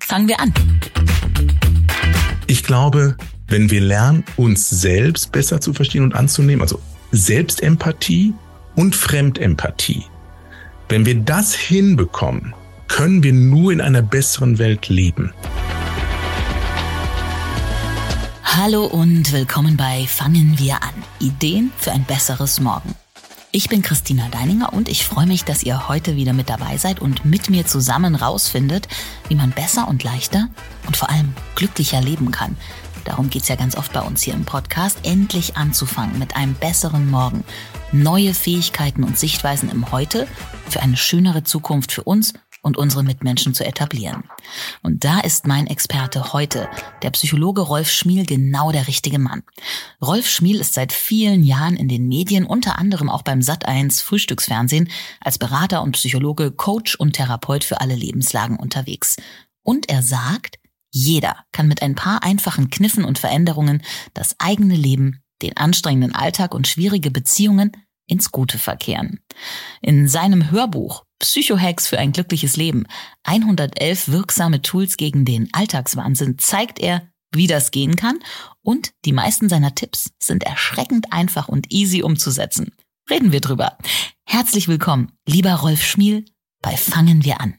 [0.00, 0.54] Fangen wir an.
[2.46, 3.16] Ich glaube,
[3.48, 6.80] wenn wir lernen, uns selbst besser zu verstehen und anzunehmen, also
[7.12, 8.34] Selbstempathie
[8.74, 10.04] und Fremdempathie,
[10.88, 12.54] wenn wir das hinbekommen,
[12.88, 15.32] können wir nur in einer besseren Welt leben.
[18.44, 20.94] Hallo und willkommen bei Fangen wir an.
[21.20, 22.94] Ideen für ein besseres Morgen.
[23.50, 27.00] Ich bin Christina Deininger und ich freue mich, dass ihr heute wieder mit dabei seid
[27.00, 28.88] und mit mir zusammen rausfindet,
[29.28, 30.50] wie man besser und leichter
[30.86, 32.58] und vor allem glücklicher leben kann.
[33.06, 37.08] Darum geht's ja ganz oft bei uns hier im Podcast, endlich anzufangen mit einem besseren
[37.08, 37.42] Morgen.
[37.90, 40.28] Neue Fähigkeiten und Sichtweisen im Heute
[40.68, 42.34] für eine schönere Zukunft für uns
[42.68, 44.22] und unsere Mitmenschen zu etablieren.
[44.82, 46.68] Und da ist mein Experte heute,
[47.02, 49.42] der Psychologe Rolf Schmiel, genau der richtige Mann.
[50.00, 54.88] Rolf Schmiel ist seit vielen Jahren in den Medien, unter anderem auch beim Sat1 Frühstücksfernsehen,
[55.20, 59.16] als Berater und Psychologe, Coach und Therapeut für alle Lebenslagen unterwegs.
[59.64, 60.58] Und er sagt,
[60.90, 63.82] jeder kann mit ein paar einfachen Kniffen und Veränderungen
[64.14, 67.72] das eigene Leben, den anstrengenden Alltag und schwierige Beziehungen
[68.08, 69.20] ins Gute verkehren.
[69.80, 72.86] In seinem Hörbuch Psychohacks für ein glückliches Leben
[73.24, 78.18] 111 wirksame Tools gegen den Alltagswahnsinn zeigt er, wie das gehen kann
[78.62, 82.72] und die meisten seiner Tipps sind erschreckend einfach und easy umzusetzen.
[83.10, 83.78] Reden wir drüber.
[84.24, 86.24] Herzlich willkommen, lieber Rolf Schmiel,
[86.62, 87.58] bei Fangen wir an.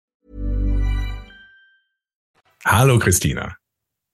[2.65, 3.55] Hallo Christina.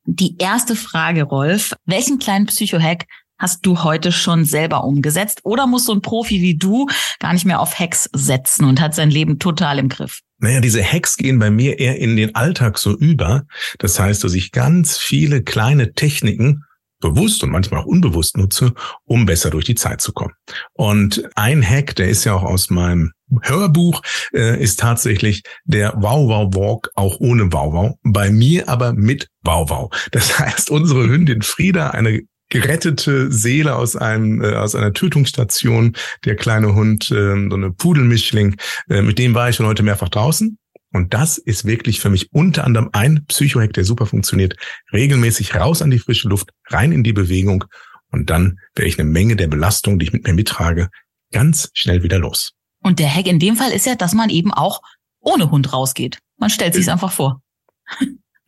[0.06, 1.76] Die erste Frage, Rolf.
[1.86, 3.06] Welchen kleinen Psychohack
[3.38, 5.42] hast du heute schon selber umgesetzt?
[5.44, 6.88] Oder muss so ein Profi wie du
[7.20, 10.22] gar nicht mehr auf Hacks setzen und hat sein Leben total im Griff?
[10.40, 13.46] Naja, diese Hacks gehen bei mir eher in den Alltag so über.
[13.80, 16.64] Das heißt, dass ich ganz viele kleine Techniken
[17.00, 18.74] bewusst und manchmal auch unbewusst nutze,
[19.06, 20.34] um besser durch die Zeit zu kommen.
[20.74, 24.02] Und ein Hack, der ist ja auch aus meinem Hörbuch,
[24.34, 27.96] äh, ist tatsächlich der Wow Wow Walk auch ohne Wow Wow.
[28.04, 30.10] Bei mir aber mit Wow Wow.
[30.12, 36.36] Das heißt, unsere Hündin Frieda, eine gerettete Seele aus einem äh, aus einer Tötungsstation, der
[36.36, 38.56] kleine Hund, äh, so eine Pudelmischling,
[38.90, 40.58] äh, mit dem war ich schon heute mehrfach draußen
[40.94, 44.56] und das ist wirklich für mich unter anderem ein Psychohack, der super funktioniert.
[44.94, 47.66] Regelmäßig raus an die frische Luft, rein in die Bewegung
[48.12, 50.90] und dann werde ich eine Menge der Belastung, die ich mit mir mittrage,
[51.32, 52.54] ganz schnell wieder los.
[52.82, 54.82] Und der Hack in dem Fall ist ja, dass man eben auch
[55.20, 56.20] ohne Hund rausgeht.
[56.38, 57.42] Man stellt sich einfach vor.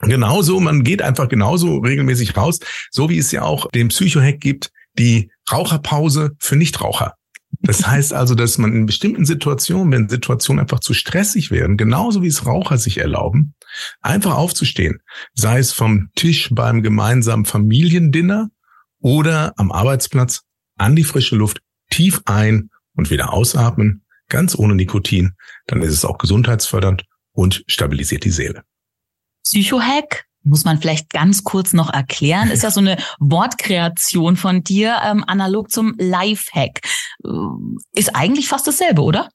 [0.01, 4.71] Genauso, man geht einfach genauso regelmäßig raus, so wie es ja auch den Psychohack gibt,
[4.97, 7.15] die Raucherpause für Nichtraucher.
[7.61, 12.23] Das heißt also, dass man in bestimmten Situationen, wenn Situationen einfach zu stressig werden, genauso
[12.23, 13.53] wie es Raucher sich erlauben,
[14.01, 15.01] einfach aufzustehen.
[15.33, 18.49] Sei es vom Tisch beim gemeinsamen Familiendinner
[18.99, 20.43] oder am Arbeitsplatz
[20.77, 21.59] an die frische Luft,
[21.89, 25.33] tief ein und wieder ausatmen, ganz ohne Nikotin.
[25.67, 28.63] Dann ist es auch gesundheitsfördernd und stabilisiert die Seele.
[29.43, 32.49] Psychohack muss man vielleicht ganz kurz noch erklären.
[32.49, 36.81] Ist ja so eine Wortkreation von dir, ähm, analog zum Lifehack.
[37.23, 37.29] Äh,
[37.93, 39.29] ist eigentlich fast dasselbe, oder?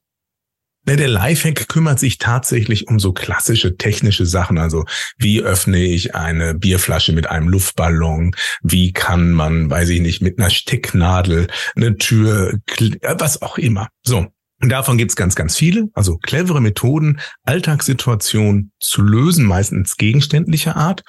[0.87, 4.59] Der Lifehack kümmert sich tatsächlich um so klassische technische Sachen.
[4.59, 4.85] Also
[5.17, 8.35] wie öffne ich eine Bierflasche mit einem Luftballon?
[8.61, 12.59] Wie kann man, weiß ich nicht, mit einer Stecknadel eine Tür,
[13.01, 13.89] was auch immer.
[14.03, 14.27] So.
[14.61, 15.89] Und davon gibt's ganz, ganz viele.
[15.93, 21.03] Also clevere Methoden, Alltagssituationen zu lösen, meistens gegenständlicher Art.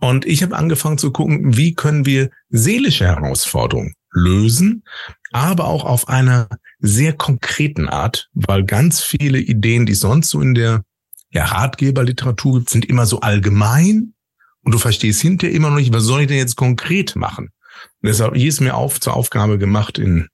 [0.00, 4.84] Und ich habe angefangen zu gucken, wie können wir seelische Herausforderungen lösen,
[5.32, 6.48] aber auch auf einer
[6.78, 10.82] sehr konkreten Art, weil ganz viele Ideen, die sonst so in der
[11.30, 14.14] ja, Ratgeberliteratur gibt, sind immer so allgemein
[14.62, 17.50] und du verstehst hinterher immer noch nicht, was soll ich denn jetzt konkret machen?
[18.00, 20.28] Und deshalb hier ist mir auf zur Aufgabe gemacht, in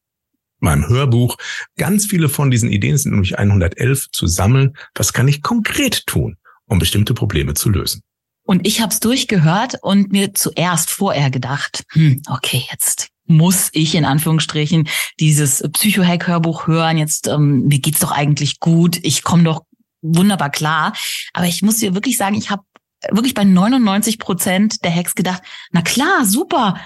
[0.64, 1.36] meinem Hörbuch
[1.76, 4.76] ganz viele von diesen Ideen sind nämlich 111 zu sammeln.
[4.94, 8.02] Was kann ich konkret tun, um bestimmte Probleme zu lösen?
[8.46, 13.94] Und ich habe es durchgehört und mir zuerst vorher gedacht, hm, okay, jetzt muss ich
[13.94, 14.88] in Anführungsstrichen
[15.18, 16.98] dieses Psychohack-Hörbuch hören.
[16.98, 18.98] Jetzt ähm, mir geht's doch eigentlich gut.
[19.02, 19.62] Ich komme doch
[20.02, 20.92] wunderbar klar.
[21.32, 22.62] Aber ich muss dir wirklich sagen, ich habe
[23.10, 25.42] wirklich bei 99 Prozent der Hacks gedacht,
[25.72, 26.76] na klar, super,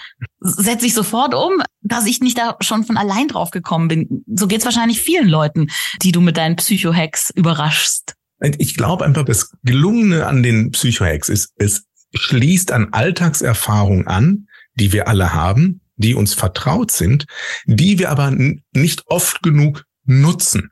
[0.41, 4.25] setze ich sofort um, dass ich nicht da schon von allein drauf gekommen bin.
[4.27, 5.69] So geht's wahrscheinlich vielen Leuten,
[6.03, 8.15] die du mit deinen Psycho-Hacks überraschst.
[8.59, 11.85] Ich glaube einfach, das Gelungene an den Psycho-Hacks ist, es
[12.15, 17.27] schließt an Alltagserfahrung an, die wir alle haben, die uns vertraut sind,
[17.67, 20.71] die wir aber nicht oft genug nutzen.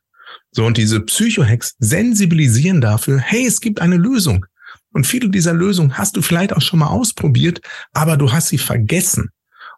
[0.52, 4.46] So, und diese Psycho-Hacks sensibilisieren dafür, hey, es gibt eine Lösung.
[4.96, 7.60] Und viele dieser Lösungen hast du vielleicht auch schon mal ausprobiert,
[7.92, 9.28] aber du hast sie vergessen.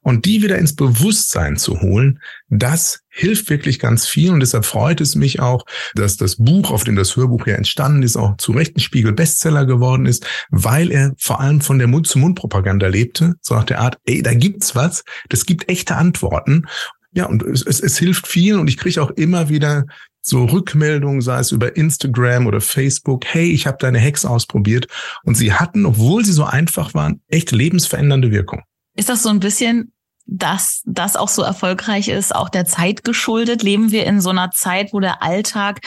[0.01, 4.31] Und die wieder ins Bewusstsein zu holen, das hilft wirklich ganz viel.
[4.31, 5.65] Und deshalb freut es mich auch,
[5.97, 9.13] dass das Buch, auf dem das Hörbuch ja entstanden ist, auch zu Recht ein Spiegel
[9.13, 13.99] Bestseller geworden ist, weil er vor allem von der Mund-zu-Mund-Propaganda lebte, so nach der Art,
[14.05, 16.69] ey, da gibt's was, das gibt echte Antworten.
[17.11, 19.85] Ja, und es, es, es hilft viel und ich kriege auch immer wieder
[20.29, 24.87] so Rückmeldungen, sei es über Instagram oder Facebook, hey, ich habe deine Hacks ausprobiert
[25.25, 28.63] und sie hatten, obwohl sie so einfach waren, echt lebensverändernde Wirkung.
[28.95, 29.93] Ist das so ein bisschen
[30.31, 33.63] dass das auch so erfolgreich ist, auch der Zeit geschuldet?
[33.63, 35.81] Leben wir in so einer Zeit, wo der Alltag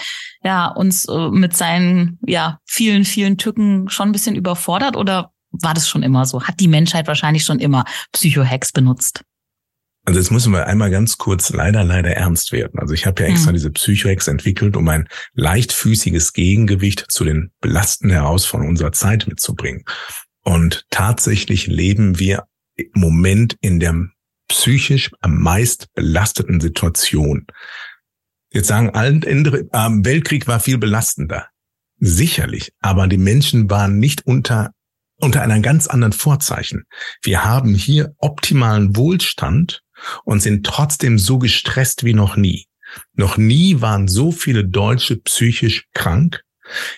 [0.43, 5.73] ja uns äh, mit seinen ja vielen vielen Tücken schon ein bisschen überfordert oder war
[5.73, 6.43] das schon immer so?
[6.43, 9.23] Hat die Menschheit wahrscheinlich schon immer Psychohacks benutzt?
[10.03, 12.79] Also jetzt müssen wir einmal ganz kurz leider, leider ernst werden.
[12.79, 13.55] Also ich habe ja extra mhm.
[13.55, 19.83] diese Psychohex entwickelt, um ein leichtfüßiges Gegengewicht zu den belastenden Herausforderungen unserer Zeit mitzubringen.
[20.43, 24.07] Und tatsächlich leben wir im Moment in der
[24.47, 27.45] psychisch am meist belasteten Situation.
[28.51, 31.47] Jetzt sagen alle andere, ähm, Weltkrieg war viel belastender.
[31.99, 34.71] Sicherlich, aber die Menschen waren nicht unter
[35.21, 36.85] unter einer ganz anderen Vorzeichen.
[37.21, 39.83] Wir haben hier optimalen Wohlstand
[40.23, 42.65] und sind trotzdem so gestresst wie noch nie.
[43.13, 46.43] Noch nie waren so viele Deutsche psychisch krank.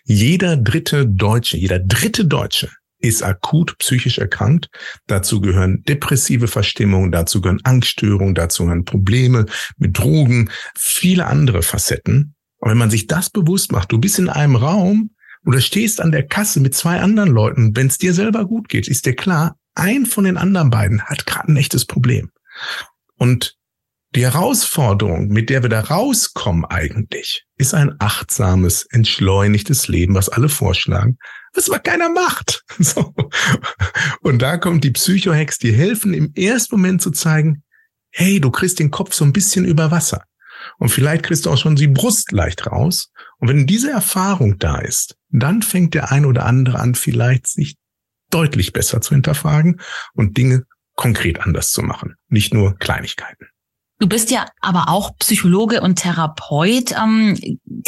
[0.03, 2.69] Jeder dritte Deutsche, jeder dritte Deutsche
[3.03, 4.69] ist akut psychisch erkrankt.
[5.07, 9.45] Dazu gehören depressive Verstimmungen, dazu gehören Angststörungen, dazu gehören Probleme
[9.77, 12.35] mit Drogen, viele andere Facetten.
[12.59, 15.11] Und wenn man sich das bewusst macht, du bist in einem Raum
[15.45, 18.87] oder stehst an der Kasse mit zwei anderen Leuten, wenn es dir selber gut geht,
[18.87, 22.31] ist dir klar, ein von den anderen beiden hat gerade ein echtes Problem.
[23.23, 23.55] Und
[24.15, 30.49] die Herausforderung, mit der wir da rauskommen eigentlich, ist ein achtsames, entschleunigtes Leben, was alle
[30.49, 31.17] vorschlagen,
[31.53, 32.65] was aber keiner macht.
[32.79, 33.15] So.
[34.19, 37.63] Und da kommt die Psychohex, die helfen im ersten Moment zu zeigen,
[38.11, 40.25] hey, du kriegst den Kopf so ein bisschen über Wasser.
[40.77, 43.09] Und vielleicht kriegst du auch schon die Brust leicht raus.
[43.37, 47.77] Und wenn diese Erfahrung da ist, dann fängt der ein oder andere an, vielleicht sich
[48.31, 49.79] deutlich besser zu hinterfragen
[50.13, 50.65] und Dinge
[50.95, 53.47] konkret anders zu machen, nicht nur Kleinigkeiten.
[54.03, 56.91] Du bist ja aber auch Psychologe und Therapeut.
[56.91, 57.37] Ähm,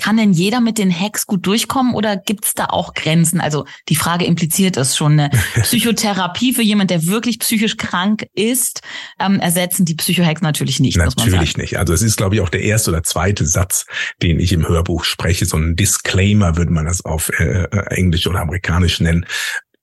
[0.02, 3.42] kann denn jeder mit den Hacks gut durchkommen oder gibt's da auch Grenzen?
[3.42, 5.19] Also die Frage impliziert es schon.
[5.19, 5.30] Eine
[5.62, 8.81] Psychotherapie für jemand, der wirklich psychisch krank ist,
[9.19, 10.96] ähm, ersetzen die Psychohacks natürlich nicht.
[10.96, 11.78] Natürlich nicht.
[11.78, 13.86] Also es ist, glaube ich, auch der erste oder zweite Satz,
[14.22, 15.46] den ich im Hörbuch spreche.
[15.46, 19.25] So ein Disclaimer würde man das auf äh, äh Englisch oder Amerikanisch nennen.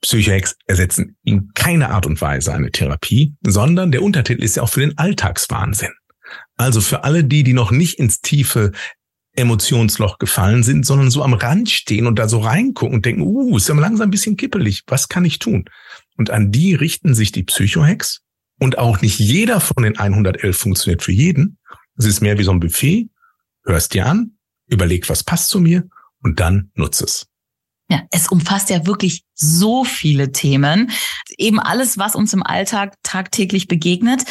[0.03, 4.69] Psychohacks ersetzen in keiner Art und Weise eine Therapie, sondern der Untertitel ist ja auch
[4.69, 5.93] für den Alltagswahnsinn.
[6.57, 8.73] Also für alle die, die noch nicht ins tiefe
[9.35, 13.57] Emotionsloch gefallen sind, sondern so am Rand stehen und da so reingucken und denken, uh,
[13.57, 15.65] ist ja langsam ein bisschen kippelig, was kann ich tun?
[16.17, 18.21] Und an die richten sich die Psychohacks.
[18.59, 21.59] Und auch nicht jeder von den 111 funktioniert für jeden.
[21.97, 23.09] Es ist mehr wie so ein Buffet.
[23.65, 24.37] Hörst dir an,
[24.69, 25.89] überleg, was passt zu mir
[26.21, 27.32] und dann nutze es.
[27.93, 30.91] Ja, es umfasst ja wirklich so viele Themen.
[31.37, 34.25] Eben alles, was uns im Alltag tagtäglich begegnet.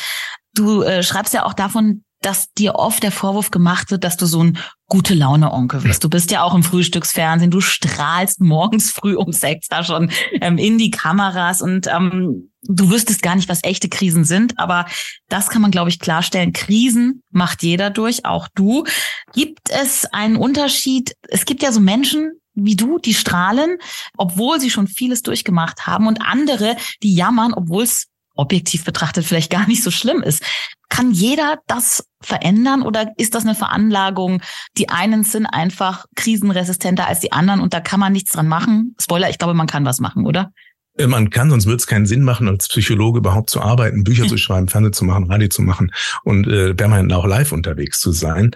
[0.55, 4.25] Du äh, schreibst ja auch davon, dass dir oft der Vorwurf gemacht wird, dass du
[4.25, 6.03] so ein gute Laune Onkel bist.
[6.03, 10.09] Du bist ja auch im Frühstücksfernsehen, du strahlst morgens früh um sechs da schon
[10.41, 14.87] ähm, in die Kameras und ähm, du wüsstest gar nicht, was echte Krisen sind, aber
[15.29, 16.51] das kann man, glaube ich, klarstellen.
[16.51, 18.85] Krisen macht jeder durch, auch du.
[19.33, 21.15] Gibt es einen Unterschied?
[21.29, 23.77] Es gibt ja so Menschen, wie du, die strahlen,
[24.17, 29.51] obwohl sie schon vieles durchgemacht haben und andere, die jammern, obwohl es objektiv betrachtet vielleicht
[29.51, 30.43] gar nicht so schlimm ist.
[30.89, 34.41] Kann jeder das verändern oder ist das eine Veranlagung?
[34.77, 38.96] Die einen sind einfach krisenresistenter als die anderen und da kann man nichts dran machen.
[39.00, 40.51] Spoiler, ich glaube, man kann was machen, oder?
[40.98, 44.27] Äh, man kann, sonst würde es keinen Sinn machen, als Psychologe überhaupt zu arbeiten, Bücher
[44.27, 45.91] zu schreiben, Fernsehen zu machen, Radio zu machen
[46.24, 48.51] und äh, permanent auch live unterwegs zu sein.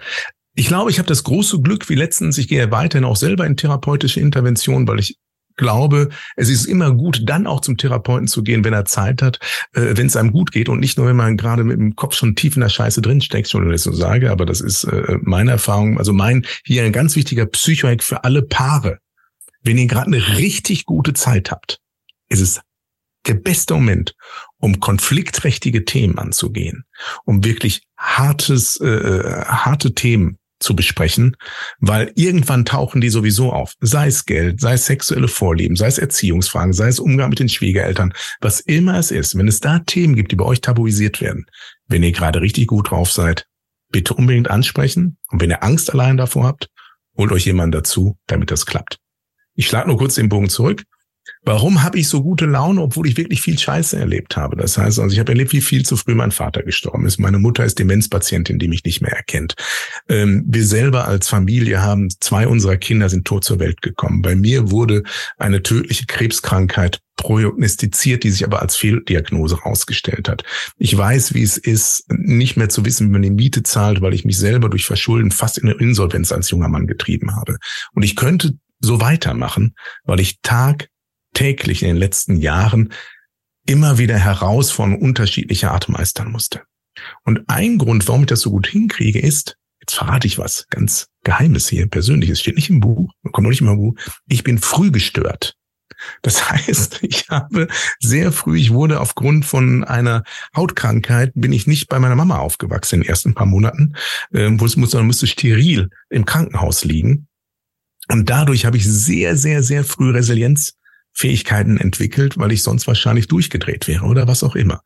[0.58, 3.58] Ich glaube, ich habe das große Glück, wie letztens, ich gehe weiterhin auch selber in
[3.58, 5.18] therapeutische Intervention, weil ich
[5.56, 9.38] glaube, es ist immer gut, dann auch zum Therapeuten zu gehen, wenn er Zeit hat,
[9.74, 12.14] äh, wenn es einem gut geht und nicht nur, wenn man gerade mit dem Kopf
[12.14, 15.18] schon tief in der Scheiße drinsteckt, schon wenn ich so sage, aber das ist äh,
[15.20, 18.98] meine Erfahrung, also mein hier ein ganz wichtiger Psychohack für alle Paare.
[19.62, 21.80] Wenn ihr gerade eine richtig gute Zeit habt,
[22.30, 22.60] ist es
[23.26, 24.14] der beste Moment,
[24.56, 26.84] um konfliktträchtige Themen anzugehen,
[27.24, 31.36] um wirklich hartes, äh, äh, harte Themen zu besprechen,
[31.78, 33.74] weil irgendwann tauchen die sowieso auf.
[33.80, 37.48] Sei es Geld, sei es sexuelle Vorlieben, sei es Erziehungsfragen, sei es Umgang mit den
[37.48, 39.36] Schwiegereltern, was immer es ist.
[39.36, 41.46] Wenn es da Themen gibt, die bei euch tabuisiert werden,
[41.88, 43.46] wenn ihr gerade richtig gut drauf seid,
[43.90, 45.18] bitte unbedingt ansprechen.
[45.30, 46.68] Und wenn ihr Angst allein davor habt,
[47.16, 48.98] holt euch jemanden dazu, damit das klappt.
[49.54, 50.84] Ich schlage nur kurz den Bogen zurück.
[51.46, 54.56] Warum habe ich so gute Laune, obwohl ich wirklich viel Scheiße erlebt habe?
[54.56, 57.20] Das heißt, also ich habe erlebt, wie viel zu früh mein Vater gestorben ist.
[57.20, 59.54] Meine Mutter ist Demenzpatientin, die mich nicht mehr erkennt.
[60.08, 64.22] Ähm, wir selber als Familie haben zwei unserer Kinder sind tot zur Welt gekommen.
[64.22, 65.04] Bei mir wurde
[65.38, 70.42] eine tödliche Krebskrankheit prognostiziert, die sich aber als Fehldiagnose herausgestellt hat.
[70.78, 74.14] Ich weiß, wie es ist, nicht mehr zu wissen, wie man die Miete zahlt, weil
[74.14, 77.58] ich mich selber durch Verschulden fast in eine Insolvenz als junger Mann getrieben habe.
[77.94, 80.88] Und ich könnte so weitermachen, weil ich Tag
[81.36, 82.92] täglich in den letzten Jahren
[83.66, 86.62] immer wieder Herausforderungen unterschiedlicher Art meistern musste.
[87.24, 91.08] Und ein Grund, warum ich das so gut hinkriege, ist, jetzt verrate ich was ganz
[91.24, 93.94] Geheimes hier, persönliches, steht nicht im Buch, kommt noch nicht im Buch,
[94.28, 95.56] ich bin früh gestört.
[96.22, 97.68] Das heißt, ich habe
[98.00, 100.22] sehr früh, ich wurde aufgrund von einer
[100.56, 103.94] Hautkrankheit, bin ich nicht bei meiner Mama aufgewachsen in den ersten paar Monaten,
[104.32, 107.28] äh, wo es muss, sondern musste steril im Krankenhaus liegen.
[108.08, 110.75] Und dadurch habe ich sehr, sehr, sehr früh Resilienz
[111.16, 114.82] Fähigkeiten entwickelt, weil ich sonst wahrscheinlich durchgedreht wäre oder was auch immer.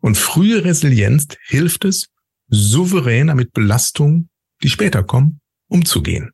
[0.00, 2.08] Und frühe Resilienz hilft es,
[2.48, 4.28] souveräner mit Belastungen,
[4.62, 6.32] die später kommen, umzugehen.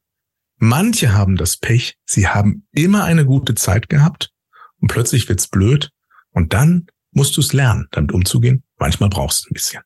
[0.56, 4.30] Manche haben das Pech, sie haben immer eine gute Zeit gehabt
[4.80, 5.90] und plötzlich wird's blöd
[6.32, 8.64] und dann musst du es lernen, damit umzugehen.
[8.76, 9.82] Manchmal brauchst du ein bisschen.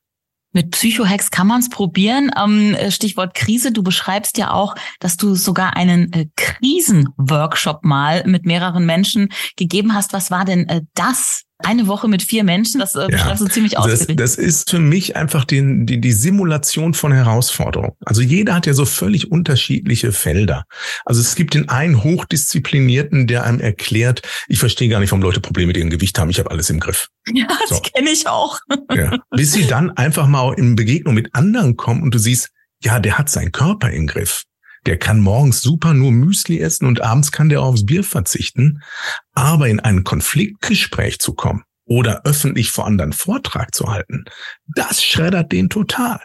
[0.53, 2.31] Mit Psychohex kann man es probieren.
[2.37, 3.71] Ähm, Stichwort Krise.
[3.71, 9.93] Du beschreibst ja auch, dass du sogar einen äh, Krisenworkshop mal mit mehreren Menschen gegeben
[9.93, 10.13] hast.
[10.13, 11.43] Was war denn äh, das?
[11.63, 14.17] Eine Woche mit vier Menschen, das äh, beschreibst du ziemlich ausführlich.
[14.17, 17.93] Das, das ist für mich einfach die, die, die Simulation von Herausforderungen.
[18.05, 20.65] Also jeder hat ja so völlig unterschiedliche Felder.
[21.05, 25.39] Also es gibt den einen Hochdisziplinierten, der einem erklärt, ich verstehe gar nicht, warum Leute
[25.39, 27.09] Probleme mit ihrem Gewicht haben, ich habe alles im Griff.
[27.33, 27.79] Ja, so.
[27.79, 28.59] das kenne ich auch.
[28.93, 29.17] Ja.
[29.31, 32.49] Bis sie dann einfach mal in Begegnung mit anderen kommen und du siehst,
[32.83, 34.43] ja, der hat seinen Körper im Griff.
[34.85, 38.81] Der kann morgens super nur Müsli essen und abends kann der aufs Bier verzichten.
[39.33, 44.25] Aber in ein Konfliktgespräch zu kommen oder öffentlich vor anderen Vortrag zu halten,
[44.67, 46.19] das schreddert den total.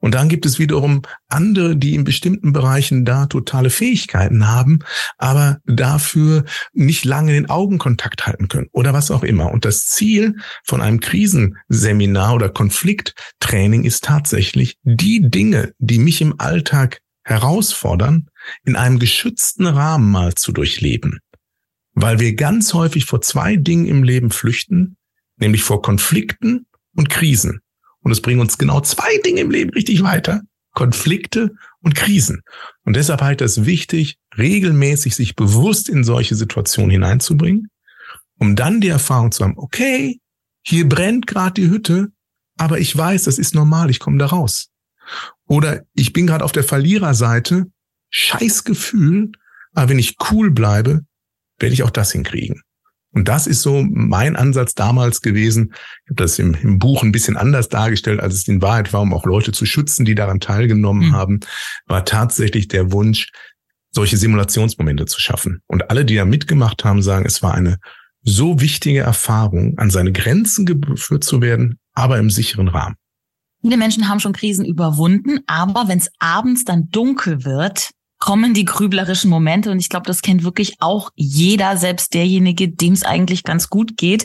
[0.00, 4.80] Und dann gibt es wiederum andere, die in bestimmten Bereichen da totale Fähigkeiten haben,
[5.18, 9.50] aber dafür nicht lange den Augenkontakt halten können oder was auch immer.
[9.50, 16.38] Und das Ziel von einem Krisenseminar oder Konflikttraining ist tatsächlich, die Dinge, die mich im
[16.38, 18.28] Alltag herausfordern,
[18.64, 21.18] in einem geschützten Rahmen mal zu durchleben.
[21.92, 24.96] Weil wir ganz häufig vor zwei Dingen im Leben flüchten,
[25.36, 27.60] nämlich vor Konflikten und Krisen.
[28.00, 30.42] Und es bringen uns genau zwei Dinge im Leben richtig weiter.
[30.72, 32.42] Konflikte und Krisen.
[32.84, 37.70] Und deshalb halte ich es wichtig, regelmäßig sich bewusst in solche Situationen hineinzubringen,
[38.38, 40.20] um dann die Erfahrung zu haben, okay,
[40.62, 42.12] hier brennt gerade die Hütte,
[42.56, 44.68] aber ich weiß, das ist normal, ich komme da raus.
[45.46, 47.66] Oder ich bin gerade auf der Verliererseite,
[48.10, 49.32] scheiß Gefühl,
[49.74, 51.02] aber wenn ich cool bleibe,
[51.58, 52.62] werde ich auch das hinkriegen.
[53.12, 55.72] Und das ist so mein Ansatz damals gewesen.
[56.04, 59.00] Ich habe das im, im, Buch ein bisschen anders dargestellt, als es in Wahrheit war,
[59.00, 61.12] um auch Leute zu schützen, die daran teilgenommen mhm.
[61.14, 61.40] haben,
[61.86, 63.30] war tatsächlich der Wunsch,
[63.90, 65.62] solche Simulationsmomente zu schaffen.
[65.66, 67.78] Und alle, die da mitgemacht haben, sagen, es war eine
[68.22, 72.96] so wichtige Erfahrung, an seine Grenzen geführt zu werden, aber im sicheren Rahmen.
[73.66, 78.64] Viele Menschen haben schon Krisen überwunden, aber wenn es abends dann dunkel wird, kommen die
[78.64, 83.42] grüblerischen Momente und ich glaube, das kennt wirklich auch jeder, selbst derjenige, dem es eigentlich
[83.42, 84.24] ganz gut geht.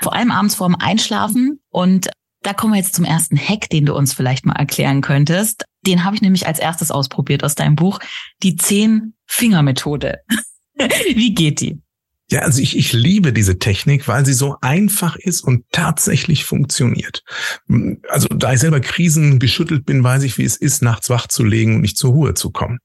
[0.00, 2.08] Vor allem abends vorm Einschlafen und
[2.42, 5.66] da kommen wir jetzt zum ersten Hack, den du uns vielleicht mal erklären könntest.
[5.86, 7.98] Den habe ich nämlich als erstes ausprobiert aus deinem Buch,
[8.42, 10.20] die Zehn-Finger-Methode.
[11.14, 11.82] Wie geht die?
[12.30, 17.22] Ja, also ich, ich liebe diese Technik, weil sie so einfach ist und tatsächlich funktioniert.
[18.08, 21.42] Also da ich selber Krisen geschüttelt bin, weiß ich, wie es ist, nachts wach zu
[21.42, 22.80] legen und nicht zur Ruhe zu kommen.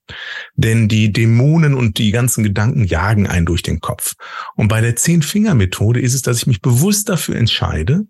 [0.56, 4.14] Denn die Dämonen und die ganzen Gedanken jagen einen durch den Kopf.
[4.56, 8.04] Und bei der Zehn-Finger-Methode ist es, dass ich mich bewusst dafür entscheide,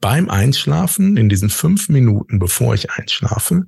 [0.00, 3.66] beim Einschlafen, in diesen fünf Minuten, bevor ich einschlafe,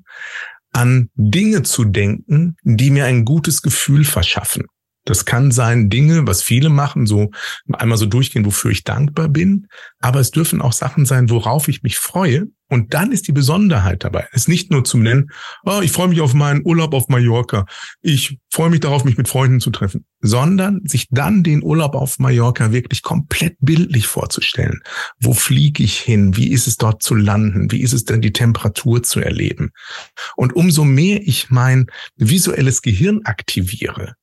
[0.73, 4.67] an Dinge zu denken, die mir ein gutes Gefühl verschaffen.
[5.09, 7.31] Das kann sein Dinge, was viele machen, so
[7.73, 9.67] einmal so durchgehen, wofür ich dankbar bin.
[10.01, 12.49] Aber es dürfen auch Sachen sein, worauf ich mich freue.
[12.69, 14.29] Und dann ist die Besonderheit dabei.
[14.33, 15.31] Es ist nicht nur zum Nennen,
[15.65, 17.65] oh, ich freue mich auf meinen Urlaub auf Mallorca.
[18.03, 22.19] Ich freue mich darauf, mich mit Freunden zu treffen, sondern sich dann den Urlaub auf
[22.19, 24.83] Mallorca wirklich komplett bildlich vorzustellen.
[25.19, 26.37] Wo fliege ich hin?
[26.37, 27.73] Wie ist es dort zu landen?
[27.73, 29.71] Wie ist es denn die Temperatur zu erleben?
[30.37, 31.87] Und umso mehr ich mein
[32.17, 34.17] visuelles Gehirn aktiviere,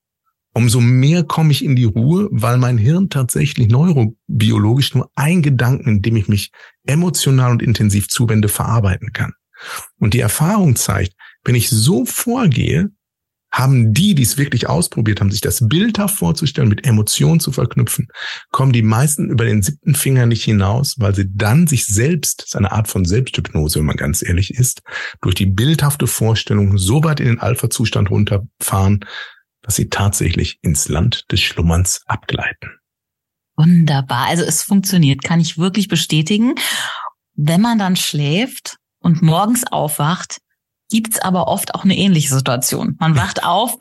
[0.56, 5.90] umso mehr komme ich in die Ruhe, weil mein Hirn tatsächlich neurobiologisch nur ein Gedanken,
[5.90, 6.52] in dem ich mich
[6.86, 9.34] emotional und intensiv zuwende, verarbeiten kann.
[10.00, 12.90] Und die Erfahrung zeigt, wenn ich so vorgehe,
[13.52, 18.08] haben die, die es wirklich ausprobiert haben, sich das bildhaft vorzustellen, mit Emotionen zu verknüpfen,
[18.52, 22.48] kommen die meisten über den siebten Finger nicht hinaus, weil sie dann sich selbst, das
[22.48, 24.82] ist eine Art von Selbsthypnose, wenn man ganz ehrlich ist,
[25.22, 29.06] durch die bildhafte Vorstellung so weit in den Alpha-Zustand runterfahren,
[29.66, 32.70] dass sie tatsächlich ins Land des Schlummerns abgleiten.
[33.58, 34.28] Wunderbar.
[34.28, 36.54] Also es funktioniert, kann ich wirklich bestätigen.
[37.34, 40.40] Wenn man dann schläft und morgens aufwacht,
[40.92, 42.96] gibt's aber oft auch eine ähnliche Situation.
[43.00, 43.76] Man wacht auf,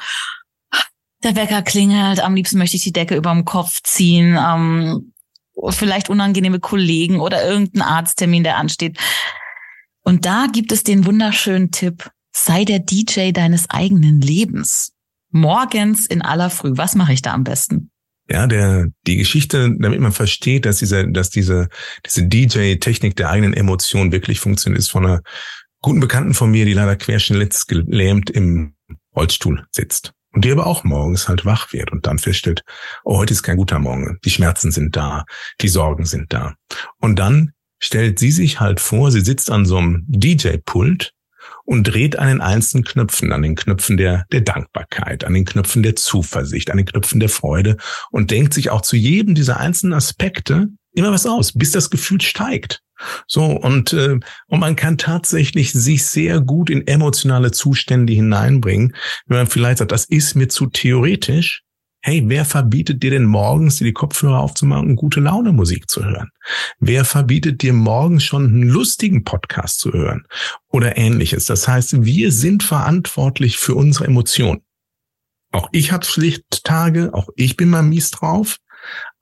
[1.22, 5.12] der Wecker klingelt, am liebsten möchte ich die Decke über dem Kopf ziehen, ähm,
[5.68, 8.98] vielleicht unangenehme Kollegen oder irgendein Arzttermin, der ansteht.
[10.02, 14.93] Und da gibt es den wunderschönen Tipp, sei der DJ deines eigenen Lebens
[15.34, 16.72] morgens in aller Früh.
[16.76, 17.90] Was mache ich da am besten?
[18.28, 21.68] Ja, der, die Geschichte, damit man versteht, dass diese, dass diese,
[22.06, 25.20] diese DJ-Technik der eigenen Emotionen wirklich funktioniert, ist von einer
[25.82, 28.74] guten Bekannten von mir, die leider querschnittsgelähmt im
[29.14, 30.12] Rollstuhl sitzt.
[30.32, 32.64] Und die aber auch morgens halt wach wird und dann feststellt,
[33.04, 34.18] oh, heute ist kein guter Morgen.
[34.24, 35.26] Die Schmerzen sind da,
[35.60, 36.54] die Sorgen sind da.
[36.98, 41.13] Und dann stellt sie sich halt vor, sie sitzt an so einem DJ-Pult
[41.64, 45.82] und dreht an den einzelnen Knöpfen, an den Knöpfen der, der Dankbarkeit, an den Knöpfen
[45.82, 47.76] der Zuversicht, an den Knöpfen der Freude
[48.10, 52.20] und denkt sich auch zu jedem dieser einzelnen Aspekte immer was aus, bis das Gefühl
[52.20, 52.80] steigt.
[53.26, 58.94] So, und, äh, und man kann tatsächlich sich sehr gut in emotionale Zustände hineinbringen,
[59.26, 61.62] wenn man vielleicht sagt, das ist mir zu theoretisch,
[62.06, 66.04] Hey, wer verbietet dir denn morgens, dir die Kopfhörer aufzumachen und gute Laune Musik zu
[66.04, 66.28] hören?
[66.78, 70.26] Wer verbietet dir morgens schon einen lustigen Podcast zu hören
[70.68, 71.46] oder ähnliches?
[71.46, 74.60] Das heißt, wir sind verantwortlich für unsere Emotionen.
[75.50, 78.58] Auch ich habe schlicht Tage, auch ich bin mal mies drauf,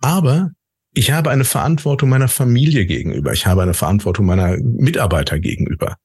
[0.00, 0.50] aber
[0.92, 3.32] ich habe eine Verantwortung meiner Familie gegenüber.
[3.32, 5.98] Ich habe eine Verantwortung meiner Mitarbeiter gegenüber.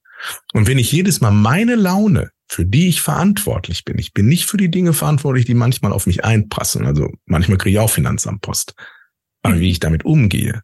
[0.54, 4.00] Und wenn ich jedes Mal meine Laune für die ich verantwortlich bin.
[4.00, 6.86] Ich bin nicht für die Dinge verantwortlich, die manchmal auf mich einpassen.
[6.86, 8.74] Also manchmal kriege ich auch Finanzamtpost.
[9.44, 10.62] Aber wie ich damit umgehe,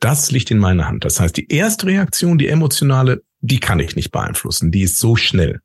[0.00, 1.04] das liegt in meiner Hand.
[1.04, 4.70] Das heißt, die erste Reaktion, die emotionale, die kann ich nicht beeinflussen.
[4.70, 5.60] Die ist so schnell.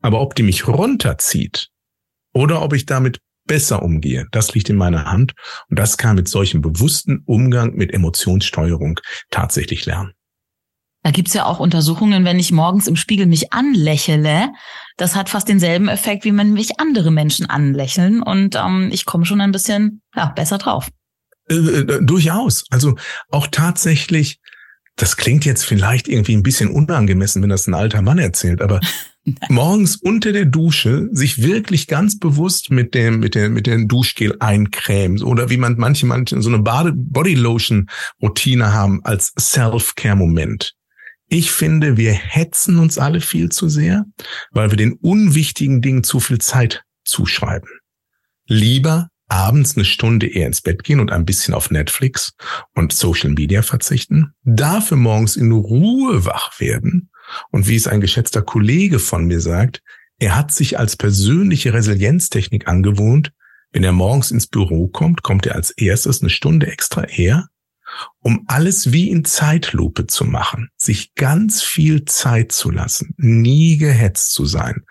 [0.00, 1.68] Aber ob die mich runterzieht
[2.32, 5.34] oder ob ich damit besser umgehe, das liegt in meiner Hand.
[5.68, 9.00] Und das kann mit solchem bewussten Umgang mit Emotionssteuerung
[9.30, 10.12] tatsächlich lernen.
[11.06, 14.52] Da gibt's ja auch Untersuchungen, wenn ich morgens im Spiegel mich anlächele,
[14.96, 18.20] das hat fast denselben Effekt, wie wenn mich andere Menschen anlächeln.
[18.20, 20.88] Und ähm, ich komme schon ein bisschen ja, besser drauf.
[21.48, 22.64] Äh, äh, durchaus.
[22.70, 22.96] Also
[23.30, 24.40] auch tatsächlich,
[24.96, 28.80] das klingt jetzt vielleicht irgendwie ein bisschen unangemessen, wenn das ein alter Mann erzählt, aber
[29.48, 34.34] morgens unter der Dusche sich wirklich ganz bewusst mit dem mit der mit dem Duschgel
[34.40, 37.86] eincremen oder wie man manche manche so eine Body Lotion
[38.20, 40.74] Routine haben als Self Care Moment.
[41.28, 44.04] Ich finde, wir hetzen uns alle viel zu sehr,
[44.52, 47.68] weil wir den unwichtigen Dingen zu viel Zeit zuschreiben.
[48.46, 52.34] Lieber abends eine Stunde eher ins Bett gehen und ein bisschen auf Netflix
[52.74, 57.10] und Social Media verzichten, dafür morgens in Ruhe wach werden.
[57.50, 59.82] Und wie es ein geschätzter Kollege von mir sagt,
[60.18, 63.32] er hat sich als persönliche Resilienztechnik angewohnt,
[63.72, 67.48] wenn er morgens ins Büro kommt, kommt er als erstes eine Stunde extra eher
[68.20, 74.32] um alles wie in Zeitlupe zu machen, sich ganz viel Zeit zu lassen, nie gehetzt
[74.32, 74.84] zu sein.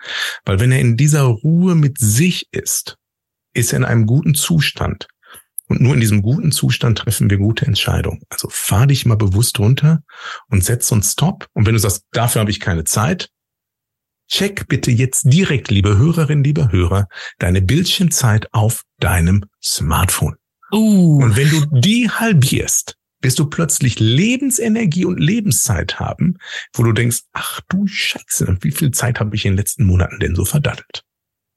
[0.44, 2.96] Weil wenn er in dieser Ruhe mit sich ist,
[3.54, 5.08] ist er in einem guten Zustand.
[5.68, 8.22] Und nur in diesem guten Zustand treffen wir gute Entscheidungen.
[8.28, 10.02] Also fahr dich mal bewusst runter
[10.48, 11.48] und setz uns Stop.
[11.54, 13.30] Und wenn du sagst, dafür habe ich keine Zeit,
[14.28, 20.36] check bitte jetzt direkt, liebe Hörerin, liebe Hörer, deine Bildschirmzeit auf deinem Smartphone.
[20.76, 21.22] Uh.
[21.22, 26.36] Und wenn du die halbierst, wirst du plötzlich Lebensenergie und Lebenszeit haben,
[26.74, 30.20] wo du denkst, ach du Scheiße, wie viel Zeit habe ich in den letzten Monaten
[30.20, 31.02] denn so verdattelt?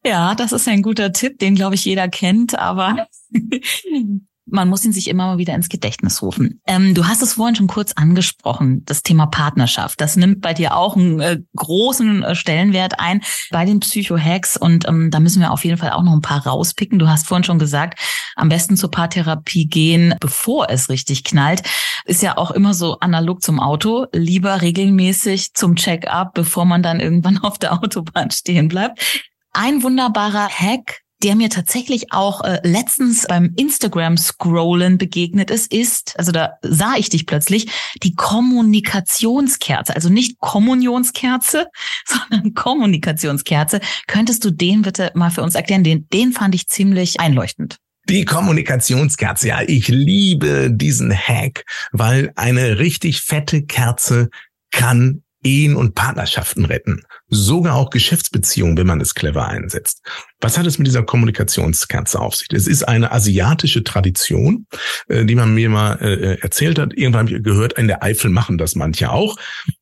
[0.06, 3.08] Ja, das ist ein guter Tipp, den glaube ich jeder kennt, aber
[4.52, 6.62] man muss ihn sich immer mal wieder ins Gedächtnis rufen.
[6.68, 10.00] Ähm, du hast es vorhin schon kurz angesprochen, das Thema Partnerschaft.
[10.02, 14.88] Das nimmt bei dir auch einen äh, großen äh, Stellenwert ein bei den Psycho-Hacks und
[14.88, 17.00] ähm, da müssen wir auf jeden Fall auch noch ein paar rauspicken.
[17.00, 18.00] Du hast vorhin schon gesagt,
[18.36, 21.64] am besten zur Paartherapie gehen, bevor es richtig knallt.
[22.06, 24.08] Ist ja auch immer so analog zum Auto.
[24.14, 29.24] Lieber regelmäßig zum Check-up, bevor man dann irgendwann auf der Autobahn stehen bleibt.
[29.52, 36.32] Ein wunderbarer Hack, der mir tatsächlich auch äh, letztens beim Instagram-Scrollen begegnet ist, ist, also
[36.32, 37.68] da sah ich dich plötzlich,
[38.04, 39.96] die Kommunikationskerze.
[39.96, 41.68] Also nicht Kommunionskerze,
[42.06, 43.82] sondern Kommunikationskerze.
[44.08, 45.84] Könntest du den bitte mal für uns erklären?
[45.84, 47.78] Den, den fand ich ziemlich einleuchtend.
[48.08, 54.30] Die Kommunikationskerze, ja, ich liebe diesen Hack, weil eine richtig fette Kerze
[54.72, 57.04] kann Ehen und Partnerschaften retten.
[57.30, 60.02] Sogar auch Geschäftsbeziehungen, wenn man es clever einsetzt.
[60.42, 62.48] Was hat es mit dieser Kommunikationskerze auf sich?
[62.52, 64.68] Es ist eine asiatische Tradition,
[65.08, 66.94] äh, die man mir mal äh, erzählt hat.
[66.94, 69.38] Irgendwann habe ich gehört, in der Eifel machen das manche auch.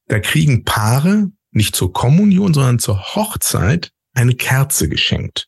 [0.08, 5.48] Da kriegen Paare nicht zur Kommunion, sondern zur Hochzeit eine Kerze geschenkt.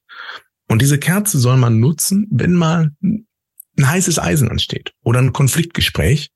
[0.68, 3.28] Und diese Kerze soll man nutzen, wenn mal ein
[3.80, 6.30] heißes Eisen ansteht oder ein Konfliktgespräch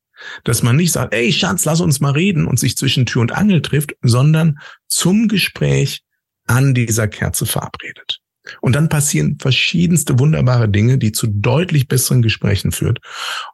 [0.44, 3.32] dass man nicht sagt, ey Schatz, lass uns mal reden und sich zwischen Tür und
[3.32, 6.04] Angel trifft, sondern zum Gespräch
[6.46, 8.20] an dieser Kerze verabredet.
[8.62, 13.00] Und dann passieren verschiedenste wunderbare Dinge, die zu deutlich besseren Gesprächen führt.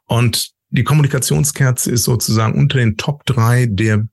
[0.06, 4.08] Und die Kommunikationskerze ist sozusagen unter den Top drei der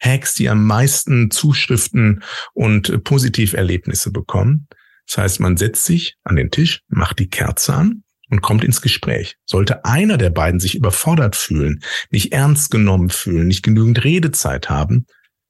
[0.00, 2.22] Hacks, die am meisten Zuschriften
[2.54, 4.68] und Positiverlebnisse bekommen.
[5.06, 8.80] Das heißt, man setzt sich an den Tisch, macht die Kerze an und kommt ins
[8.80, 9.36] Gespräch.
[9.44, 15.06] Sollte einer der beiden sich überfordert fühlen, nicht ernst genommen fühlen, nicht genügend Redezeit haben,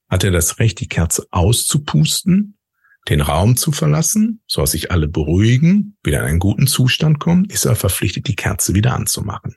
[0.08, 2.56] hat er das Recht, die Kerze auszupusten,
[3.08, 7.44] den Raum zu verlassen, so dass sich alle beruhigen, wieder in einen guten Zustand kommen,
[7.46, 9.56] ist er verpflichtet, die Kerze wieder anzumachen.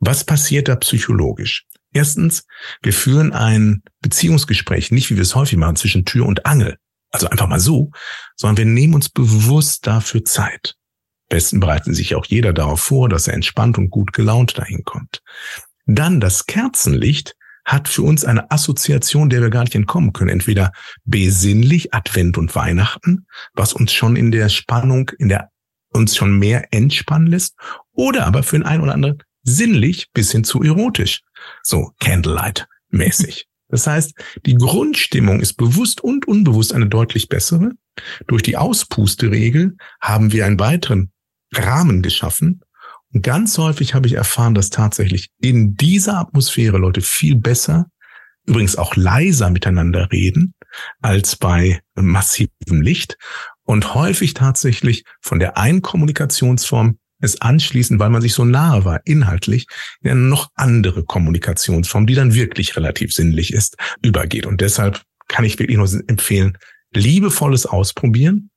[0.00, 1.66] Was passiert da psychologisch?
[1.92, 2.44] Erstens,
[2.82, 6.76] wir führen ein Beziehungsgespräch, nicht wie wir es häufig machen, zwischen Tür und Angel,
[7.10, 7.92] also einfach mal so,
[8.36, 10.74] sondern wir nehmen uns bewusst dafür Zeit
[11.28, 15.22] besten bereiten sich auch jeder darauf vor, dass er entspannt und gut gelaunt dahin kommt.
[15.86, 20.30] Dann das Kerzenlicht hat für uns eine Assoziation, der wir gar nicht entkommen können.
[20.30, 20.72] Entweder
[21.04, 25.50] besinnlich, Advent und Weihnachten, was uns schon in der Spannung, in der
[25.90, 27.54] uns schon mehr entspannen lässt,
[27.92, 31.22] oder aber für den einen oder anderen sinnlich bis hin zu erotisch.
[31.62, 33.46] So Candlelight mäßig.
[33.68, 37.72] Das heißt, die Grundstimmung ist bewusst und unbewusst eine deutlich bessere.
[38.26, 41.12] Durch die Auspusteregel haben wir einen weiteren
[41.56, 42.60] Rahmen geschaffen.
[43.12, 47.86] Und ganz häufig habe ich erfahren, dass tatsächlich in dieser Atmosphäre Leute viel besser,
[48.46, 50.54] übrigens auch leiser miteinander reden,
[51.00, 53.16] als bei massivem Licht.
[53.62, 59.00] Und häufig tatsächlich von der einen Kommunikationsform es anschließend, weil man sich so nahe war,
[59.04, 59.66] inhaltlich,
[60.02, 64.46] in eine noch andere Kommunikationsform, die dann wirklich relativ sinnlich ist, übergeht.
[64.46, 66.58] Und deshalb kann ich wirklich nur empfehlen,
[66.92, 68.50] liebevolles Ausprobieren,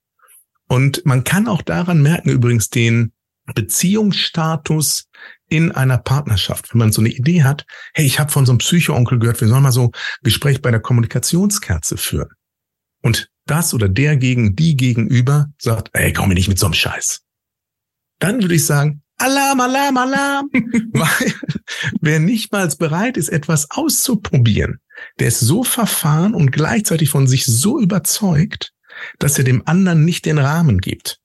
[0.67, 3.13] und man kann auch daran merken, übrigens den
[3.53, 5.09] Beziehungsstatus
[5.47, 6.73] in einer Partnerschaft.
[6.73, 9.47] Wenn man so eine Idee hat, hey, ich habe von so einem Psycho-Onkel gehört, wir
[9.47, 12.29] sollen mal so Gespräch bei der Kommunikationskerze führen.
[13.01, 16.73] Und das oder der gegen die gegenüber sagt, ey, komm mir nicht mit so einem
[16.73, 17.21] Scheiß.
[18.19, 20.49] Dann würde ich sagen, Alarm, Alarm, Alarm.
[20.53, 21.33] Weil
[22.01, 24.79] wer nicht mal bereit ist, etwas auszuprobieren,
[25.19, 28.73] der ist so verfahren und gleichzeitig von sich so überzeugt,
[29.19, 31.19] dass er dem anderen nicht den Rahmen gibt.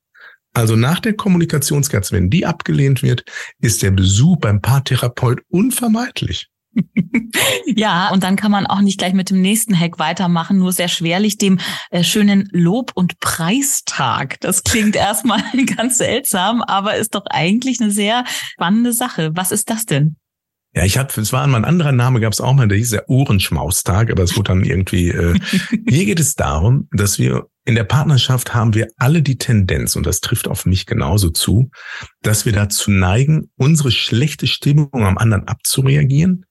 [0.54, 3.24] Also nach der Kommunikationskerze, wenn die abgelehnt wird,
[3.61, 6.48] ist der Besuch beim Paartherapeut unvermeidlich.
[7.66, 10.88] ja, und dann kann man auch nicht gleich mit dem nächsten Hack weitermachen, nur sehr
[10.88, 11.58] schwerlich dem
[11.90, 14.40] äh, schönen Lob- und Preistag.
[14.40, 15.42] Das klingt erstmal
[15.76, 19.32] ganz seltsam, aber ist doch eigentlich eine sehr spannende Sache.
[19.35, 20.16] Was ist das denn?
[20.74, 22.90] Ja, ich hatte, es war mal ein anderer Name, gab es auch mal, der hieß
[22.90, 25.38] der Ohrenschmaustag, aber es wurde dann irgendwie, äh,
[25.88, 30.05] hier geht es darum, dass wir in der Partnerschaft haben wir alle die Tendenz, und
[30.05, 31.70] das trifft auf mich genauso zu,
[32.20, 36.44] dass wir dazu neigen, unsere schlechte Stimmung am anderen abzureagieren,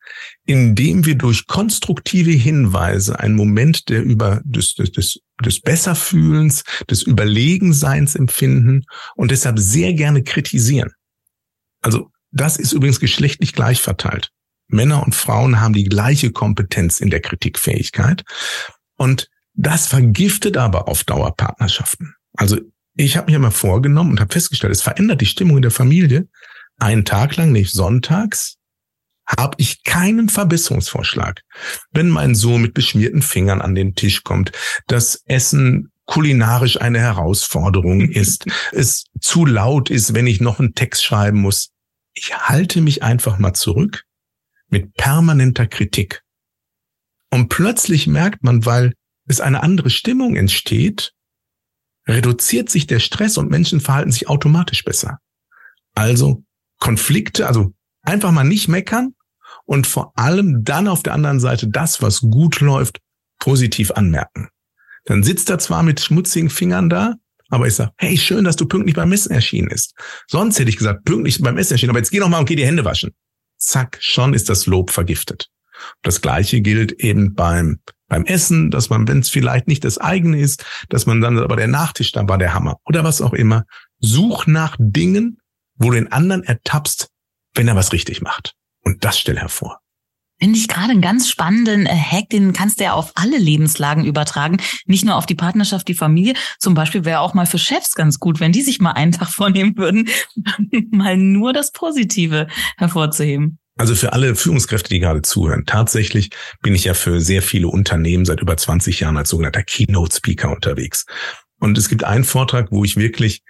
[0.45, 7.03] indem wir durch konstruktive Hinweise einen Moment der über des, des, des, des Besserfühlens, des
[7.03, 10.91] Überlegenseins empfinden und deshalb sehr gerne kritisieren.
[11.81, 14.31] Also das ist übrigens geschlechtlich gleich verteilt.
[14.67, 18.23] Männer und Frauen haben die gleiche Kompetenz in der Kritikfähigkeit.
[18.95, 22.15] Und das vergiftet aber auf Dauer Partnerschaften.
[22.35, 22.57] Also
[22.95, 26.27] ich habe mir mal vorgenommen und habe festgestellt, es verändert die Stimmung in der Familie.
[26.77, 28.57] Einen Tag lang, nicht sonntags,
[29.25, 31.41] habe ich keinen Verbesserungsvorschlag.
[31.91, 34.51] Wenn mein Sohn mit beschmierten Fingern an den Tisch kommt,
[34.87, 41.03] das Essen kulinarisch eine Herausforderung ist, es zu laut ist, wenn ich noch einen Text
[41.03, 41.69] schreiben muss.
[42.13, 44.03] ich halte mich einfach mal zurück
[44.67, 46.23] mit permanenter Kritik.
[47.29, 48.93] Und plötzlich merkt man, weil
[49.27, 51.13] es eine andere Stimmung entsteht,
[52.07, 55.19] reduziert sich der Stress und Menschen verhalten sich automatisch besser.
[55.93, 56.43] Also
[56.79, 59.13] Konflikte, also einfach mal nicht meckern
[59.65, 62.99] und vor allem dann auf der anderen Seite das, was gut läuft,
[63.39, 64.49] positiv anmerken.
[65.05, 67.15] Dann sitzt er zwar mit schmutzigen Fingern da,
[67.49, 69.93] aber ich sage, hey, schön, dass du pünktlich beim Messen erschienen ist.
[70.27, 72.55] Sonst hätte ich gesagt, pünktlich beim Messen erschienen, aber jetzt geh noch mal und geh
[72.55, 73.11] die Hände waschen.
[73.57, 75.49] Zack, schon ist das Lob vergiftet.
[76.01, 77.79] Das Gleiche gilt eben beim,
[78.11, 81.55] beim Essen, dass man, wenn es vielleicht nicht das eigene ist, dass man dann, aber
[81.55, 83.63] der Nachtisch, dann war der Hammer oder was auch immer.
[83.99, 85.37] Such nach Dingen,
[85.75, 87.07] wo du den anderen ertappst,
[87.55, 88.53] wenn er was richtig macht.
[88.83, 89.79] Und das stell hervor.
[90.41, 94.03] Finde ich gerade einen ganz spannenden äh, Hack, den kannst du ja auf alle Lebenslagen
[94.03, 96.33] übertragen, nicht nur auf die Partnerschaft, die Familie.
[96.59, 99.29] Zum Beispiel wäre auch mal für Chefs ganz gut, wenn die sich mal einen Tag
[99.31, 100.09] vornehmen würden,
[100.91, 102.47] mal nur das Positive
[102.77, 103.60] hervorzuheben.
[103.81, 106.29] Also für alle Führungskräfte, die gerade zuhören, tatsächlich
[106.61, 110.51] bin ich ja für sehr viele Unternehmen seit über 20 Jahren als sogenannter Keynote Speaker
[110.51, 111.07] unterwegs.
[111.59, 113.41] Und es gibt einen Vortrag, wo ich wirklich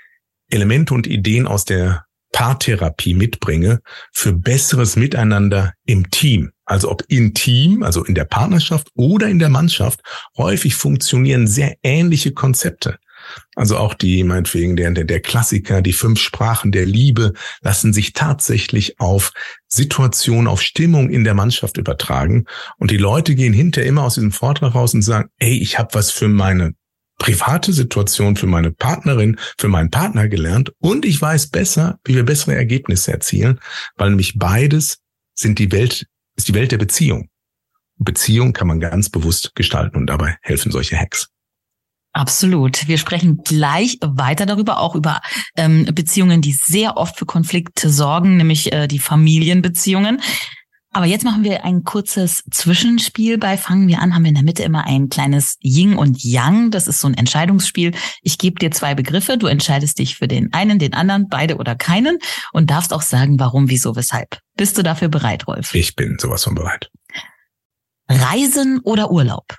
[0.50, 3.82] Elemente und Ideen aus der Paartherapie mitbringe
[4.14, 6.54] für besseres Miteinander im Team.
[6.64, 10.00] Also ob im Team, also in der Partnerschaft oder in der Mannschaft,
[10.38, 13.00] häufig funktionieren sehr ähnliche Konzepte.
[13.56, 19.00] Also auch die, meinetwegen, der, der, Klassiker, die fünf Sprachen der Liebe lassen sich tatsächlich
[19.00, 19.32] auf
[19.68, 22.46] Situation, auf Stimmung in der Mannschaft übertragen.
[22.78, 25.94] Und die Leute gehen hinterher immer aus diesem Vortrag raus und sagen, ey, ich habe
[25.94, 26.74] was für meine
[27.22, 32.24] private Situation für meine Partnerin, für meinen Partner gelernt und ich weiß besser, wie wir
[32.24, 33.60] bessere Ergebnisse erzielen,
[33.96, 34.98] weil nämlich beides
[35.36, 37.30] sind die Welt, ist die Welt der Beziehung.
[37.98, 41.31] Beziehung kann man ganz bewusst gestalten und dabei helfen solche Hacks.
[42.14, 42.88] Absolut.
[42.88, 45.22] Wir sprechen gleich weiter darüber, auch über
[45.56, 50.22] ähm, Beziehungen, die sehr oft für Konflikte sorgen, nämlich äh, die Familienbeziehungen.
[50.94, 53.38] Aber jetzt machen wir ein kurzes Zwischenspiel.
[53.38, 56.72] Bei Fangen wir an haben wir in der Mitte immer ein kleines Yin und Yang.
[56.72, 57.94] Das ist so ein Entscheidungsspiel.
[58.22, 59.38] Ich gebe dir zwei Begriffe.
[59.38, 62.20] Du entscheidest dich für den einen, den anderen, beide oder keinen
[62.52, 64.40] und darfst auch sagen, warum, wieso, weshalb.
[64.58, 65.74] Bist du dafür bereit, Rolf?
[65.74, 66.92] Ich bin sowas von bereit.
[68.10, 69.56] Reisen oder Urlaub?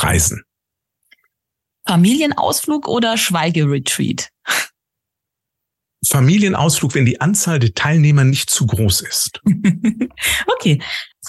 [0.00, 0.42] Reisen.
[1.90, 4.28] Familienausflug oder Schweigeretreat?
[6.06, 9.40] Familienausflug, wenn die Anzahl der Teilnehmer nicht zu groß ist.
[10.46, 10.80] okay.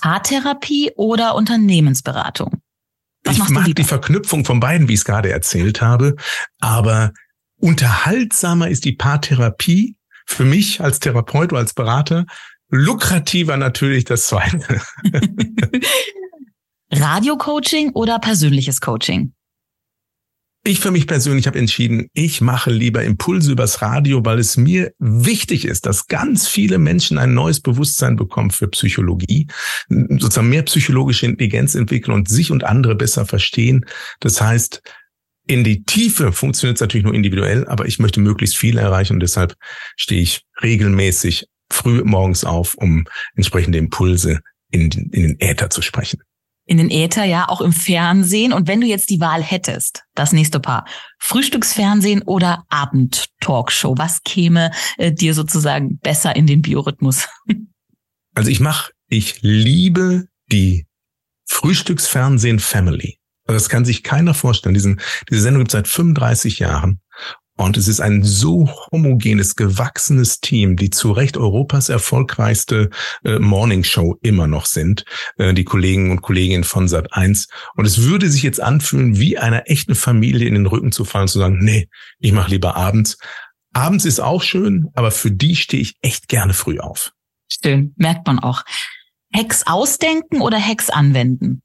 [0.02, 2.62] Paartherapie oder Unternehmensberatung?
[3.24, 6.16] Was ich mag die Verknüpfung von beiden, wie ich es gerade erzählt habe,
[6.60, 7.12] aber
[7.58, 9.98] unterhaltsamer ist die Paartherapie
[10.28, 12.28] für mich als Therapeut oder als Berater,
[12.70, 14.80] lukrativer natürlich das zweite.
[16.92, 19.34] Radio-Coaching oder persönliches Coaching?
[20.64, 24.94] Ich für mich persönlich habe entschieden, ich mache lieber Impulse übers Radio, weil es mir
[25.00, 29.48] wichtig ist, dass ganz viele Menschen ein neues Bewusstsein bekommen für Psychologie,
[29.90, 33.88] sozusagen mehr psychologische Intelligenz entwickeln und sich und andere besser verstehen.
[34.20, 34.84] Das heißt,
[35.48, 39.22] in die Tiefe funktioniert es natürlich nur individuell, aber ich möchte möglichst viel erreichen und
[39.22, 39.56] deshalb
[39.98, 46.22] stehe ich regelmäßig früh morgens auf, um entsprechende Impulse in, in den Äther zu sprechen
[46.72, 48.54] in den Äther, ja, auch im Fernsehen.
[48.54, 50.86] Und wenn du jetzt die Wahl hättest, das nächste Paar,
[51.20, 57.28] Frühstücksfernsehen oder Abendtalkshow, was käme äh, dir sozusagen besser in den Biorhythmus?
[58.34, 60.86] Also ich mache, ich liebe die
[61.50, 63.18] Frühstücksfernsehen Family.
[63.46, 64.74] Also das kann sich keiner vorstellen.
[64.74, 67.02] Diesen, diese Sendung gibt es seit 35 Jahren.
[67.58, 72.90] Und es ist ein so homogenes, gewachsenes Team, die zu Recht Europas erfolgreichste
[73.24, 73.86] äh, Morning
[74.22, 75.06] immer noch sind,
[75.38, 77.48] äh, die Kollegen und Kolleginnen von Sat 1.
[77.76, 81.28] Und es würde sich jetzt anfühlen, wie einer echten Familie in den Rücken zu fallen
[81.28, 81.88] zu sagen, nee,
[82.20, 83.18] ich mache lieber abends.
[83.74, 87.12] Abends ist auch schön, aber für die stehe ich echt gerne früh auf.
[87.48, 88.64] Schön, merkt man auch.
[89.34, 91.62] Hacks ausdenken oder Hacks anwenden?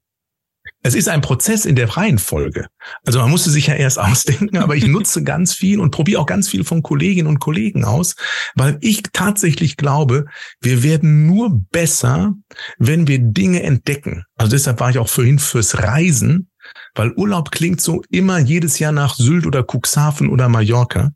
[0.83, 2.67] Es ist ein Prozess in der Reihenfolge.
[3.05, 6.25] Also man musste sich ja erst ausdenken, aber ich nutze ganz viel und probiere auch
[6.25, 8.15] ganz viel von Kolleginnen und Kollegen aus,
[8.55, 10.25] weil ich tatsächlich glaube,
[10.61, 12.33] wir werden nur besser,
[12.77, 14.23] wenn wir Dinge entdecken.
[14.35, 16.49] Also deshalb war ich auch vorhin fürs Reisen,
[16.95, 21.11] weil Urlaub klingt so immer jedes Jahr nach Sylt oder Cuxhaven oder Mallorca.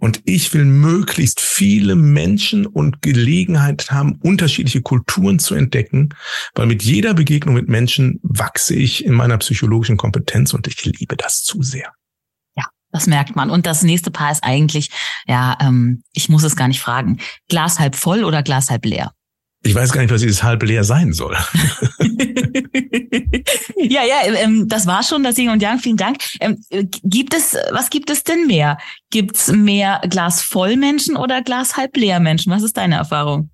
[0.00, 6.08] Und ich will möglichst viele Menschen und Gelegenheit haben, unterschiedliche Kulturen zu entdecken,
[6.54, 11.16] weil mit jeder Begegnung mit Menschen wachse ich in meiner psychologischen Kompetenz und ich liebe
[11.16, 11.92] das zu sehr.
[12.56, 13.50] Ja, das merkt man.
[13.50, 14.90] Und das nächste Paar ist eigentlich,
[15.26, 19.12] ja, ähm, ich muss es gar nicht fragen, Glas halb voll oder Glas halb leer?
[19.62, 21.36] Ich weiß gar nicht, was dieses halb leer sein soll.
[23.76, 25.80] ja, ja, ähm, das war schon das Yin und Yang.
[25.80, 26.16] Vielen Dank.
[26.40, 26.58] Ähm,
[27.02, 28.78] gibt es, was gibt es denn mehr?
[29.10, 32.50] Gibt es mehr Glas voll Menschen oder Glas halb leer Menschen?
[32.50, 33.50] Was ist deine Erfahrung?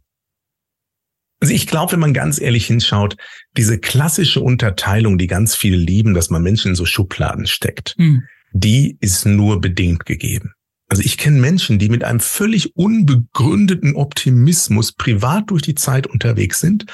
[1.41, 3.17] Also ich glaube, wenn man ganz ehrlich hinschaut,
[3.57, 8.23] diese klassische Unterteilung, die ganz viele lieben, dass man Menschen in so Schubladen steckt, hm.
[8.53, 10.56] die ist nur bedingt gegeben.
[10.89, 16.61] Also ich kenne Menschen, die mit einem völlig unbegründeten Optimismus privat durch die Zeit unterwegs
[16.61, 16.87] sind,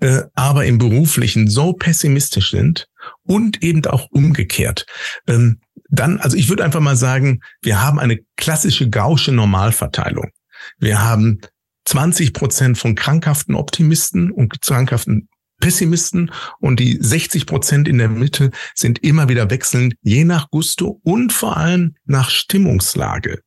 [0.00, 2.88] äh, aber im beruflichen so pessimistisch sind
[3.22, 4.86] und eben auch umgekehrt.
[5.26, 10.30] Ähm, dann, also ich würde einfach mal sagen, wir haben eine klassische gausche Normalverteilung.
[10.78, 11.40] Wir haben
[11.86, 15.28] 20 Prozent von krankhaften Optimisten und krankhaften
[15.60, 21.00] Pessimisten und die 60 Prozent in der Mitte sind immer wieder wechselnd, je nach Gusto
[21.02, 23.40] und vor allem nach Stimmungslage.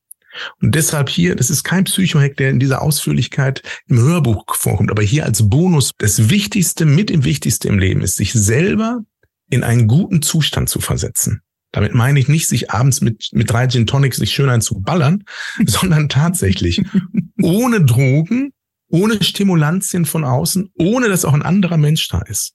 [0.62, 5.04] Und deshalb hier, das ist kein Psychohack, der in dieser Ausführlichkeit im Hörbuch vorkommt, aber
[5.04, 9.02] hier als Bonus, das Wichtigste, mit dem Wichtigste im Leben ist, sich selber
[9.50, 11.42] in einen guten Zustand zu versetzen.
[11.74, 15.24] Damit meine ich nicht, sich abends mit, mit drei Gin Tonics sich schön einzuballern,
[15.66, 16.82] sondern tatsächlich
[17.42, 18.54] ohne Drogen,
[18.92, 22.54] ohne Stimulantien von außen, ohne dass auch ein anderer Mensch da ist,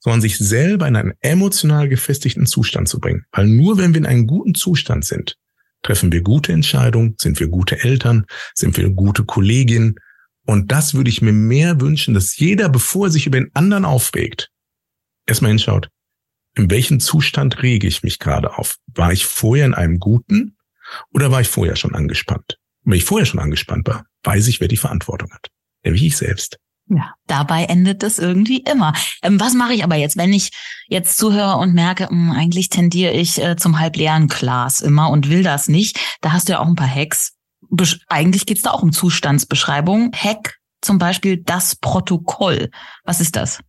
[0.00, 3.24] sondern sich selber in einen emotional gefestigten Zustand zu bringen.
[3.32, 5.36] Weil nur wenn wir in einem guten Zustand sind,
[5.82, 9.96] treffen wir gute Entscheidungen, sind wir gute Eltern, sind wir gute Kolleginnen.
[10.46, 13.84] Und das würde ich mir mehr wünschen, dass jeder, bevor er sich über den anderen
[13.84, 14.50] aufregt,
[15.26, 15.88] erstmal hinschaut,
[16.54, 18.76] in welchem Zustand rege ich mich gerade auf?
[18.94, 20.56] War ich vorher in einem guten
[21.12, 22.58] oder war ich vorher schon angespannt?
[22.84, 25.48] Und wenn ich vorher schon angespannt war, weiß ich, wer die Verantwortung hat.
[25.84, 26.58] Nämlich ich selbst.
[26.88, 28.92] Ja, dabei endet es irgendwie immer.
[29.22, 30.50] Ähm, was mache ich aber jetzt, wenn ich
[30.88, 35.30] jetzt zuhöre und merke, mh, hm, eigentlich tendiere ich äh, zum halbleeren Glas immer und
[35.30, 35.98] will das nicht?
[36.20, 37.32] Da hast du ja auch ein paar Hacks.
[37.70, 40.12] Besch eigentlich geht's da auch um Zustandsbeschreibung.
[40.14, 42.70] Hack zum Beispiel das Protokoll.
[43.04, 43.60] Was ist das?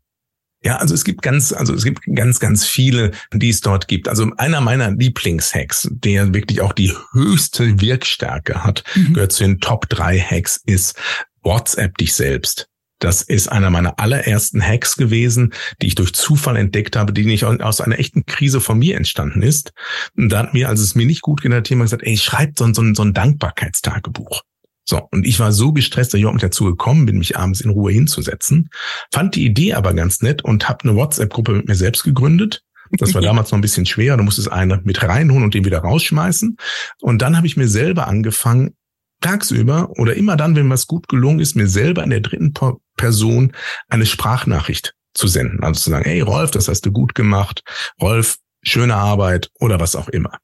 [0.63, 4.08] Ja, also es gibt ganz, also es gibt ganz, ganz viele, die es dort gibt.
[4.08, 9.13] Also einer meiner Lieblingshacks, der wirklich auch die höchste Wirkstärke hat, mhm.
[9.13, 10.95] gehört zu den Top drei Hacks, ist
[11.43, 12.67] WhatsApp dich selbst.
[12.99, 17.43] Das ist einer meiner allerersten Hacks gewesen, die ich durch Zufall entdeckt habe, die nicht
[17.43, 19.73] aus einer echten Krise von mir entstanden ist.
[20.15, 22.58] Und da hat mir, als es mir nicht gut ging, hat jemand gesagt, ey, schreib
[22.58, 24.43] so, so, so ein Dankbarkeitstagebuch.
[24.86, 27.62] So, und ich war so gestresst, dass ich auch nicht dazu gekommen bin, mich abends
[27.62, 28.69] in Ruhe hinzusetzen.
[29.12, 32.63] Fand die Idee aber ganz nett und habe eine WhatsApp-Gruppe mit mir selbst gegründet.
[32.91, 34.15] Das war damals noch ein bisschen schwer.
[34.15, 36.58] Du musstest eine mit reinholen und den wieder rausschmeißen.
[37.01, 38.75] Und dann habe ich mir selber angefangen,
[39.23, 42.53] tagsüber oder immer dann, wenn was gut gelungen ist, mir selber in der dritten
[42.95, 43.53] Person
[43.89, 45.63] eine Sprachnachricht zu senden.
[45.63, 47.63] Also zu sagen, hey Rolf, das hast du gut gemacht.
[48.01, 50.38] Rolf, schöne Arbeit oder was auch immer.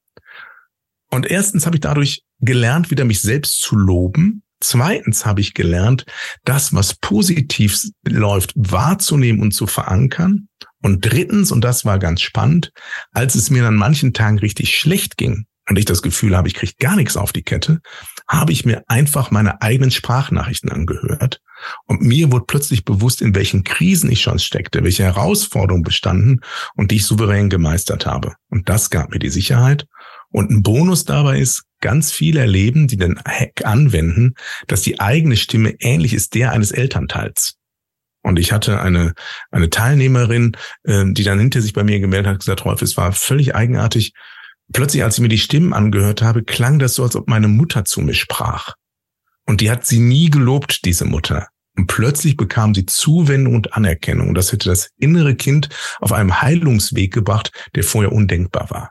[1.10, 4.42] Und erstens habe ich dadurch gelernt, wieder mich selbst zu loben.
[4.60, 6.04] Zweitens habe ich gelernt,
[6.44, 10.48] das, was positiv läuft, wahrzunehmen und zu verankern.
[10.82, 12.70] Und drittens, und das war ganz spannend,
[13.12, 16.54] als es mir an manchen Tagen richtig schlecht ging und ich das Gefühl habe, ich
[16.54, 17.80] kriege gar nichts auf die Kette,
[18.26, 21.40] habe ich mir einfach meine eigenen Sprachnachrichten angehört.
[21.86, 26.40] Und mir wurde plötzlich bewusst, in welchen Krisen ich schon steckte, welche Herausforderungen bestanden
[26.74, 28.34] und die ich souverän gemeistert habe.
[28.48, 29.86] Und das gab mir die Sicherheit.
[30.30, 34.34] Und ein Bonus dabei ist, ganz viele erleben, die den Hack anwenden,
[34.66, 37.54] dass die eigene Stimme ähnlich ist der eines Elternteils.
[38.22, 39.14] Und ich hatte eine,
[39.52, 43.12] eine Teilnehmerin, äh, die dann hinter sich bei mir gemeldet hat, gesagt, Rolf, es war
[43.12, 44.14] völlig eigenartig.
[44.72, 47.84] Plötzlich, als ich mir die Stimmen angehört habe, klang das so, als ob meine Mutter
[47.84, 48.74] zu mir sprach.
[49.46, 51.48] Und die hat sie nie gelobt, diese Mutter.
[51.76, 54.34] Und plötzlich bekam sie Zuwendung und Anerkennung.
[54.34, 55.68] Das hätte das innere Kind
[56.00, 58.90] auf einem Heilungsweg gebracht, der vorher undenkbar war.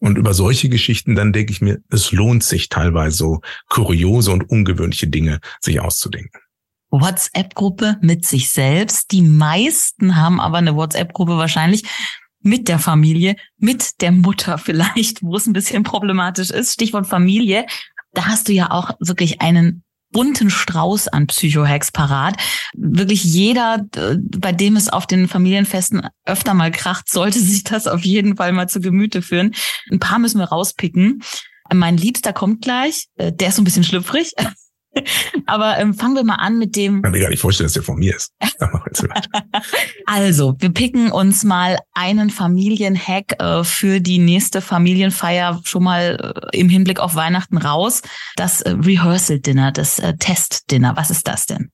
[0.00, 4.50] Und über solche Geschichten, dann denke ich mir, es lohnt sich teilweise so kuriose und
[4.50, 6.40] ungewöhnliche Dinge sich auszudenken.
[6.90, 9.10] WhatsApp-Gruppe mit sich selbst.
[9.12, 11.84] Die meisten haben aber eine WhatsApp-Gruppe wahrscheinlich
[12.44, 16.74] mit der Familie, mit der Mutter vielleicht, wo es ein bisschen problematisch ist.
[16.74, 17.66] Stichwort Familie.
[18.12, 22.36] Da hast du ja auch wirklich einen bunten Strauß an Psychohacks parat.
[22.74, 23.84] Wirklich jeder,
[24.38, 28.52] bei dem es auf den Familienfesten öfter mal kracht, sollte sich das auf jeden Fall
[28.52, 29.54] mal zu Gemüte führen.
[29.90, 31.22] Ein paar müssen wir rauspicken.
[31.72, 33.08] Mein Liebster kommt gleich.
[33.16, 34.32] Äh, der ist so ein bisschen schlüpfrig.
[35.46, 36.96] Aber ähm, fangen wir mal an mit dem.
[36.96, 38.32] Ich kann mir gar nicht vorstellen, dass der von mir ist.
[40.06, 46.58] also, wir picken uns mal einen Familienhack äh, für die nächste Familienfeier schon mal äh,
[46.58, 48.02] im Hinblick auf Weihnachten raus.
[48.36, 50.96] Das äh, Rehearsal Dinner, das äh, Test Dinner.
[50.96, 51.70] Was ist das denn?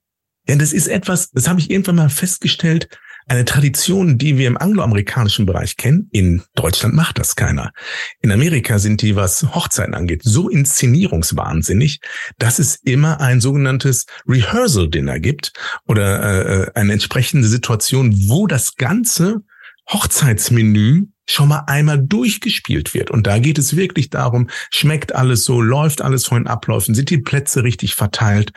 [0.49, 2.89] Ja, das ist etwas, das habe ich irgendwann mal festgestellt.
[3.27, 6.09] Eine Tradition, die wir im angloamerikanischen Bereich kennen.
[6.13, 7.73] In Deutschland macht das keiner.
[8.21, 12.01] In Amerika sind die, was Hochzeiten angeht, so inszenierungswahnsinnig,
[12.39, 15.53] dass es immer ein sogenanntes Rehearsal Dinner gibt
[15.87, 19.43] oder äh eine entsprechende Situation, wo das ganze
[19.89, 23.11] Hochzeitsmenü schon mal einmal durchgespielt wird.
[23.11, 27.11] Und da geht es wirklich darum, schmeckt alles so, läuft alles von den Abläufen, sind
[27.11, 28.53] die Plätze richtig verteilt.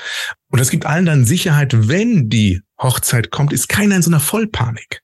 [0.54, 4.20] Und es gibt allen dann Sicherheit, wenn die Hochzeit kommt, ist keiner in so einer
[4.20, 5.02] Vollpanik.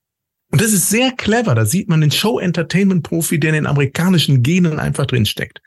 [0.51, 1.55] Und das ist sehr clever.
[1.55, 5.59] Da sieht man den Show-Entertainment-Profi, der in den amerikanischen Genen einfach drin steckt.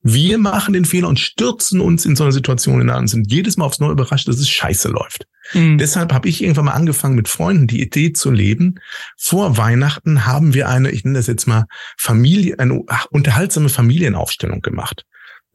[0.00, 3.58] Wir machen den Fehler und stürzen uns in so eine Situation hinein und sind jedes
[3.58, 5.26] Mal aufs Neue überrascht, dass es scheiße läuft.
[5.52, 5.76] Mhm.
[5.76, 8.76] Deshalb habe ich irgendwann mal angefangen, mit Freunden die Idee zu leben.
[9.18, 11.66] Vor Weihnachten haben wir eine, ich nenne das jetzt mal
[11.98, 15.04] Familie, eine unterhaltsame Familienaufstellung gemacht.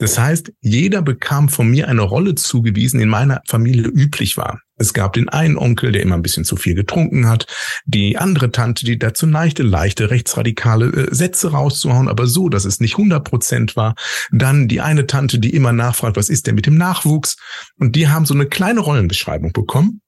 [0.02, 4.60] Das heißt, jeder bekam von mir eine Rolle zugewiesen, die in meiner Familie üblich war.
[4.76, 7.46] Es gab den einen Onkel, der immer ein bisschen zu viel getrunken hat,
[7.86, 12.80] die andere Tante, die dazu neigte, leichte rechtsradikale äh, Sätze rauszuhauen, aber so, dass es
[12.80, 13.94] nicht 100 Prozent war.
[14.32, 17.38] Dann die eine Tante, die immer nachfragt, was ist denn mit dem Nachwuchs?
[17.78, 20.02] Und die haben so eine kleine Rollenbeschreibung bekommen.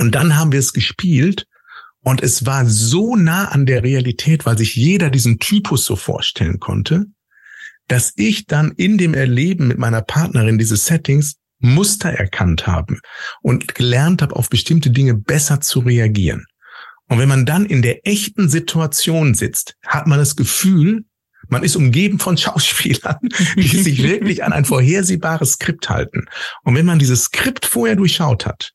[0.00, 1.46] Und dann haben wir es gespielt
[2.00, 6.60] und es war so nah an der Realität, weil sich jeder diesen Typus so vorstellen
[6.60, 7.08] konnte,
[7.92, 13.00] dass ich dann in dem Erleben mit meiner Partnerin dieses Settings Muster erkannt haben
[13.42, 16.46] und gelernt habe, auf bestimmte Dinge besser zu reagieren.
[17.10, 21.04] Und wenn man dann in der echten Situation sitzt, hat man das Gefühl,
[21.48, 23.18] man ist umgeben von Schauspielern,
[23.56, 26.24] die sich wirklich an ein vorhersehbares Skript halten.
[26.62, 28.72] Und wenn man dieses Skript vorher durchschaut hat,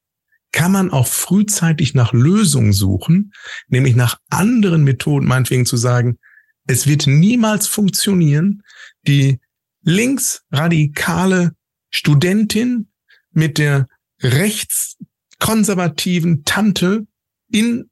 [0.51, 3.33] kann man auch frühzeitig nach Lösungen suchen,
[3.67, 6.19] nämlich nach anderen Methoden, meinetwegen zu sagen,
[6.67, 8.61] es wird niemals funktionieren,
[9.07, 9.39] die
[9.81, 11.55] linksradikale
[11.89, 12.91] Studentin
[13.31, 13.87] mit der
[14.21, 17.07] rechtskonservativen Tante
[17.49, 17.89] in,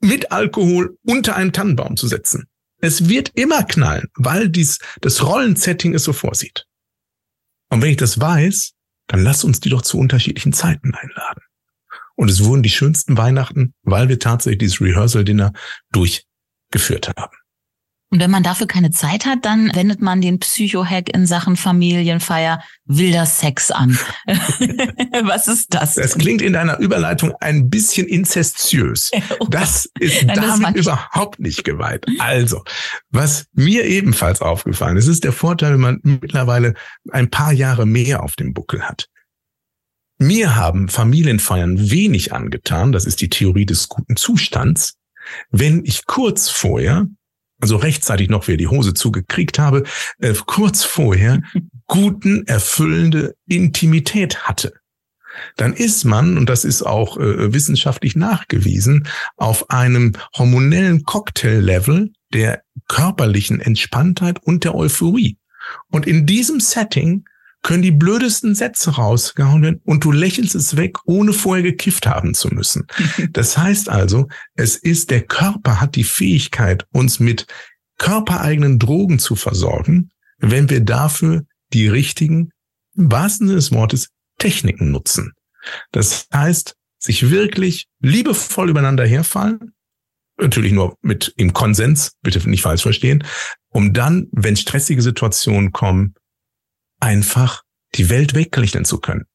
[0.00, 2.48] mit Alkohol unter einen Tannenbaum zu setzen.
[2.78, 6.66] Es wird immer knallen, weil dies, das Rollensetting es so vorsieht.
[7.70, 8.72] Und wenn ich das weiß,
[9.06, 11.42] dann lass uns die doch zu unterschiedlichen Zeiten einladen.
[12.16, 15.52] Und es wurden die schönsten Weihnachten, weil wir tatsächlich dieses Rehearsal-Dinner
[15.90, 17.36] durchgeführt haben.
[18.14, 22.62] Und wenn man dafür keine Zeit hat, dann wendet man den Psycho-Hack in Sachen Familienfeier
[22.84, 23.98] wilder Sex an.
[25.24, 25.94] Was ist das?
[25.94, 29.10] Das klingt in deiner Überleitung ein bisschen inzestiös.
[29.40, 32.06] Oh das ist Nein, damit das überhaupt nicht geweiht.
[32.20, 32.62] Also,
[33.10, 36.74] was mir ebenfalls aufgefallen ist, ist der Vorteil, wenn man mittlerweile
[37.10, 39.08] ein paar Jahre mehr auf dem Buckel hat.
[40.18, 44.94] Mir haben Familienfeiern wenig angetan, das ist die Theorie des guten Zustands,
[45.50, 47.08] wenn ich kurz vorher
[47.64, 49.84] also rechtzeitig noch wer die Hose zugekriegt habe,
[50.18, 51.40] äh, kurz vorher
[51.86, 54.74] guten, erfüllende Intimität hatte.
[55.56, 59.08] Dann ist man, und das ist auch äh, wissenschaftlich nachgewiesen,
[59.38, 65.38] auf einem hormonellen Cocktail-Level der körperlichen Entspanntheit und der Euphorie.
[65.90, 67.24] Und in diesem Setting
[67.64, 72.34] können die blödesten Sätze rausgehauen werden und du lächelst es weg, ohne vorher gekifft haben
[72.34, 72.86] zu müssen.
[73.32, 77.46] Das heißt also, es ist, der Körper hat die Fähigkeit, uns mit
[77.98, 82.50] körpereigenen Drogen zu versorgen, wenn wir dafür die richtigen,
[82.96, 84.08] im wahrsten Sinne des Wortes,
[84.38, 85.32] Techniken nutzen.
[85.90, 89.72] Das heißt, sich wirklich liebevoll übereinander herfallen,
[90.36, 93.24] natürlich nur mit im Konsens, bitte nicht falsch verstehen,
[93.68, 96.14] um dann, wenn stressige Situationen kommen,
[97.04, 97.62] einfach
[97.94, 99.26] die Welt wegrechnen zu können.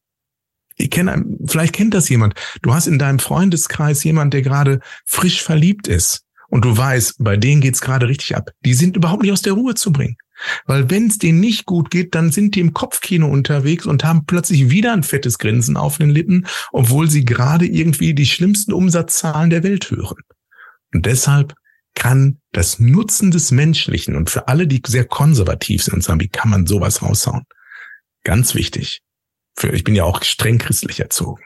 [0.76, 2.34] Ich kenne, vielleicht kennt das jemand.
[2.62, 7.36] Du hast in deinem Freundeskreis jemand, der gerade frisch verliebt ist und du weißt, bei
[7.36, 8.50] denen geht's gerade richtig ab.
[8.64, 10.16] Die sind überhaupt nicht aus der Ruhe zu bringen.
[10.64, 14.24] Weil wenn es denen nicht gut geht, dann sind die im Kopfkino unterwegs und haben
[14.24, 19.50] plötzlich wieder ein fettes Grinsen auf den Lippen, obwohl sie gerade irgendwie die schlimmsten Umsatzzahlen
[19.50, 20.22] der Welt hören.
[20.94, 21.54] Und deshalb
[21.94, 26.28] kann das Nutzen des Menschlichen und für alle, die sehr konservativ sind und sagen, wie
[26.28, 27.44] kann man sowas raushauen,
[28.24, 29.02] Ganz wichtig.
[29.56, 31.42] Für, ich bin ja auch streng christlich erzogen.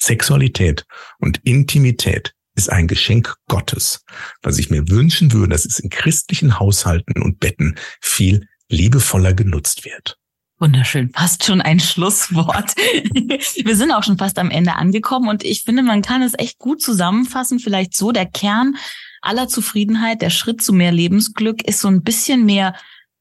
[0.00, 0.84] Sexualität
[1.18, 4.04] und Intimität ist ein Geschenk Gottes,
[4.42, 9.84] was ich mir wünschen würde, dass es in christlichen Haushalten und Betten viel liebevoller genutzt
[9.84, 10.18] wird.
[10.58, 12.74] Wunderschön, fast schon ein Schlusswort.
[12.76, 16.58] Wir sind auch schon fast am Ende angekommen und ich finde, man kann es echt
[16.58, 17.58] gut zusammenfassen.
[17.58, 18.76] Vielleicht so, der Kern
[19.20, 22.74] aller Zufriedenheit, der Schritt zu mehr Lebensglück ist so ein bisschen mehr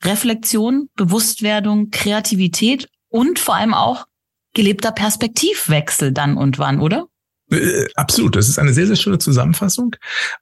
[0.03, 4.05] Reflexion, Bewusstwerdung, Kreativität und vor allem auch
[4.53, 7.07] gelebter Perspektivwechsel dann und wann, oder?
[7.51, 9.95] Äh, absolut, das ist eine sehr, sehr schöne Zusammenfassung.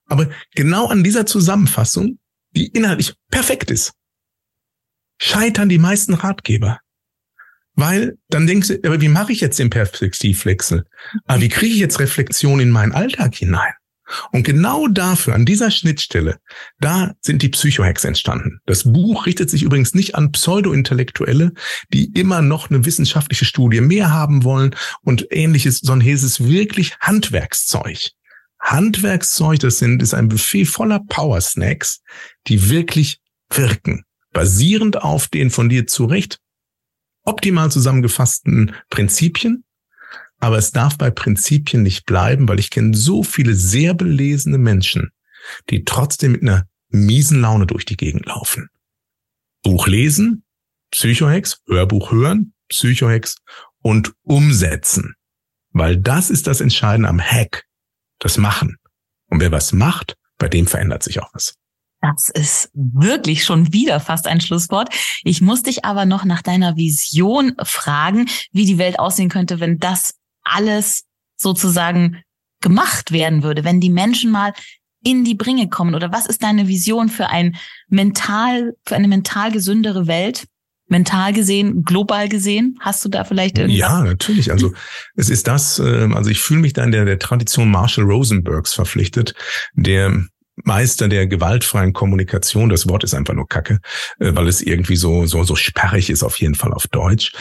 [0.07, 2.19] Aber genau an dieser Zusammenfassung,
[2.51, 3.93] die inhaltlich perfekt ist,
[5.19, 6.79] scheitern die meisten Ratgeber.
[7.75, 10.85] Weil dann denkst du, aber wie mache ich jetzt den Perspektivwechsel?
[11.25, 13.73] Aber wie kriege ich jetzt Reflexion in meinen Alltag hinein?
[14.31, 16.37] Und genau dafür, an dieser Schnittstelle,
[16.79, 18.59] da sind die Psychohacks entstanden.
[18.65, 21.53] Das Buch richtet sich übrigens nicht an Pseudo-Intellektuelle,
[21.93, 26.43] die immer noch eine wissenschaftliche Studie mehr haben wollen und ähnliches, sondern hier ist es
[26.43, 28.11] wirklich Handwerkszeug.
[28.59, 32.01] Handwerkszeug, das sind, ist ein Buffet voller Power Snacks,
[32.47, 34.03] die wirklich wirken.
[34.31, 36.39] Basierend auf den von dir zu Recht
[37.23, 39.63] optimal zusammengefassten Prinzipien,
[40.43, 45.11] aber es darf bei Prinzipien nicht bleiben, weil ich kenne so viele sehr belesene Menschen,
[45.69, 48.67] die trotzdem mit einer miesen Laune durch die Gegend laufen.
[49.63, 50.43] Buch lesen,
[50.91, 53.37] Psychohex, Hörbuch hören, Psychohex
[53.79, 55.15] und umsetzen.
[55.71, 57.63] Weil das ist das Entscheidende am Hack,
[58.19, 58.75] das Machen.
[59.29, 61.55] Und wer was macht, bei dem verändert sich auch was.
[62.01, 64.93] Das ist wirklich schon wieder fast ein Schlusswort.
[65.23, 69.79] Ich muss dich aber noch nach deiner Vision fragen, wie die Welt aussehen könnte, wenn
[69.79, 71.03] das alles
[71.37, 72.23] sozusagen
[72.61, 74.53] gemacht werden würde, wenn die Menschen mal
[75.03, 75.95] in die Bringe kommen?
[75.95, 77.55] Oder was ist deine Vision für ein
[77.89, 80.45] mental, für eine mental gesündere Welt?
[80.87, 82.77] Mental gesehen, global gesehen?
[82.81, 83.79] Hast du da vielleicht irgendwas?
[83.79, 84.51] Ja, natürlich.
[84.51, 84.73] Also
[85.15, 88.73] es ist das, ähm, also ich fühle mich da in der, der Tradition Marshall Rosenbergs
[88.73, 89.33] verpflichtet,
[89.73, 90.23] der
[90.55, 92.69] Meister der gewaltfreien Kommunikation.
[92.69, 93.79] Das Wort ist einfach nur Kacke,
[94.19, 97.33] äh, weil es irgendwie so, so, so sperrig ist, auf jeden Fall auf Deutsch.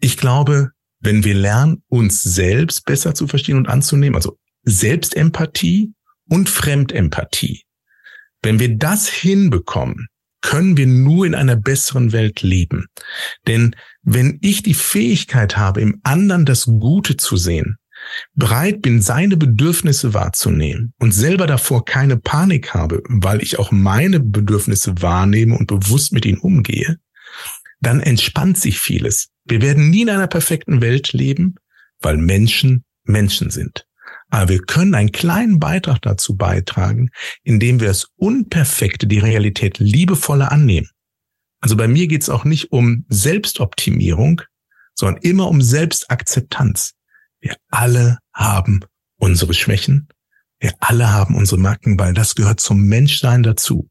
[0.00, 0.70] Ich glaube,
[1.00, 5.92] wenn wir lernen, uns selbst besser zu verstehen und anzunehmen, also Selbstempathie
[6.28, 7.62] und Fremdempathie,
[8.42, 10.08] wenn wir das hinbekommen,
[10.40, 12.86] können wir nur in einer besseren Welt leben.
[13.46, 17.76] Denn wenn ich die Fähigkeit habe, im anderen das Gute zu sehen,
[18.34, 24.20] bereit bin, seine Bedürfnisse wahrzunehmen und selber davor keine Panik habe, weil ich auch meine
[24.20, 26.98] Bedürfnisse wahrnehme und bewusst mit ihnen umgehe,
[27.80, 29.28] dann entspannt sich vieles.
[29.44, 31.56] Wir werden nie in einer perfekten Welt leben,
[32.00, 33.86] weil Menschen Menschen sind.
[34.30, 37.10] Aber wir können einen kleinen Beitrag dazu beitragen,
[37.42, 40.90] indem wir das Unperfekte, die Realität liebevoller annehmen.
[41.60, 44.42] Also bei mir geht es auch nicht um Selbstoptimierung,
[44.94, 46.94] sondern immer um Selbstakzeptanz.
[47.40, 48.84] Wir alle haben
[49.16, 50.08] unsere Schwächen.
[50.60, 53.88] Wir alle haben unsere Macken, weil das gehört zum Menschsein dazu.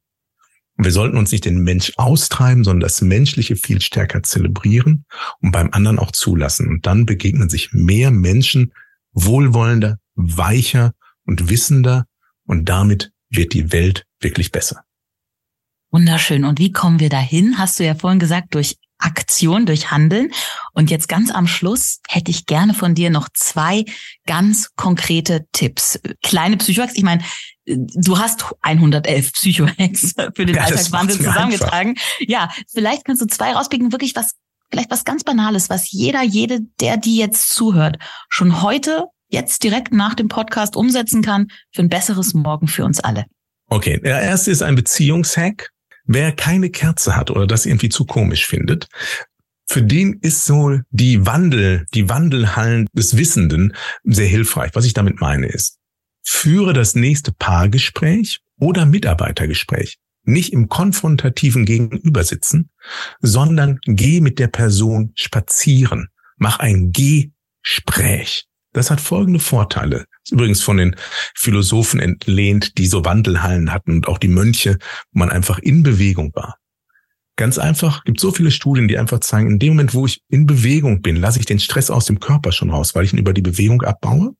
[0.78, 5.06] Und wir sollten uns nicht den Mensch austreiben, sondern das Menschliche viel stärker zelebrieren
[5.42, 6.68] und beim anderen auch zulassen.
[6.68, 8.74] Und dann begegnen sich mehr Menschen
[9.12, 10.94] wohlwollender, weicher
[11.26, 12.06] und wissender.
[12.46, 14.84] Und damit wird die Welt wirklich besser.
[15.92, 16.46] Wunderschön.
[16.46, 17.58] Und wie kommen wir dahin?
[17.58, 20.32] Hast du ja vorhin gesagt, durch Aktion, durch Handeln.
[20.74, 23.86] Und jetzt ganz am Schluss hätte ich gerne von dir noch zwei
[24.26, 26.00] ganz konkrete Tipps.
[26.24, 26.96] Kleine Psychohacks.
[26.96, 27.24] Ich meine,
[27.68, 31.90] du hast 111 Psychohacks für den ja, Alltagswandel zusammengetragen.
[31.92, 32.20] Einfach.
[32.20, 34.34] Ja, vielleicht kannst du zwei rauspicken, wirklich was,
[34.72, 37.98] vielleicht was ganz Banales, was jeder, jede, der die jetzt zuhört,
[38.30, 43.00] schon heute, jetzt direkt nach dem Podcast umsetzen kann für ein besseres Morgen für uns
[43.00, 43.26] alle.
[43.70, 45.72] Okay, der erste ist ein Beziehungshack.
[46.06, 48.88] Wer keine Kerze hat oder das irgendwie zu komisch findet,
[49.70, 54.72] für den ist so die Wandel, die Wandelhallen des Wissenden sehr hilfreich.
[54.74, 55.78] Was ich damit meine ist,
[56.30, 59.98] führe das nächste Paargespräch oder Mitarbeitergespräch
[60.28, 62.70] nicht im konfrontativen Gegenübersitzen,
[63.22, 66.10] sondern geh mit der Person spazieren.
[66.38, 68.46] Mach ein Gespräch.
[68.74, 70.06] Das hat folgende Vorteile.
[70.24, 70.96] Ist übrigens von den
[71.34, 74.78] Philosophen entlehnt, die so Wandelhallen hatten und auch die Mönche,
[75.12, 76.58] wo man einfach in Bewegung war.
[77.38, 80.46] Ganz einfach, gibt so viele Studien, die einfach zeigen, in dem Moment, wo ich in
[80.46, 83.34] Bewegung bin, lasse ich den Stress aus dem Körper schon raus, weil ich ihn über
[83.34, 84.34] die Bewegung abbaue.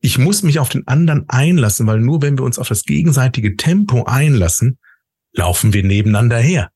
[0.00, 3.56] Ich muss mich auf den anderen einlassen, weil nur wenn wir uns auf das gegenseitige
[3.56, 4.78] Tempo einlassen,
[5.32, 6.70] laufen wir nebeneinander her.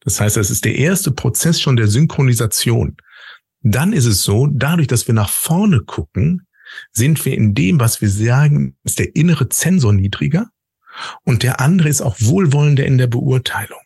[0.00, 2.96] Das heißt, es ist der erste Prozess schon der Synchronisation
[3.62, 6.46] dann ist es so, dadurch, dass wir nach vorne gucken,
[6.92, 10.48] sind wir in dem, was wir sagen, ist der innere Zensor niedriger
[11.24, 13.84] und der andere ist auch wohlwollender in der Beurteilung.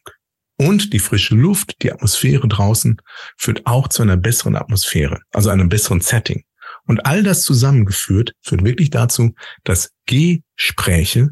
[0.64, 2.96] Und die frische Luft, die Atmosphäre draußen
[3.36, 6.44] führt auch zu einer besseren Atmosphäre, also einem besseren Setting.
[6.86, 9.34] Und all das zusammengeführt führt wirklich dazu,
[9.64, 11.30] dass Gespräche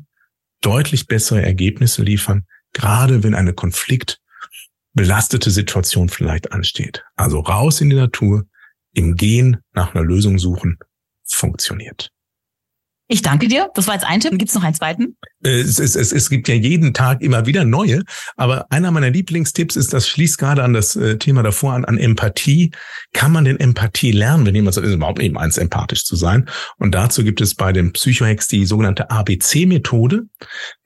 [0.61, 4.19] deutlich bessere Ergebnisse liefern, gerade wenn eine Konflikt
[4.93, 7.03] belastete Situation vielleicht ansteht.
[7.17, 8.45] Also raus in die Natur,
[8.93, 10.79] im Gehen nach einer Lösung suchen,
[11.25, 12.11] funktioniert.
[13.13, 13.69] Ich danke dir.
[13.75, 14.39] Das war jetzt ein Tipp.
[14.39, 15.19] Gibt es noch einen zweiten?
[15.43, 18.05] Es, es, es, es gibt ja jeden Tag immer wieder neue.
[18.39, 21.99] Aber einer meiner Lieblingstipps ist, das schließt gerade an das äh, Thema davor an, an
[21.99, 22.71] Empathie.
[23.13, 26.49] Kann man denn Empathie lernen, wenn jemand sagt, ist überhaupt eben eins, empathisch zu sein?
[26.79, 30.23] Und dazu gibt es bei den Psychohex die sogenannte ABC-Methode.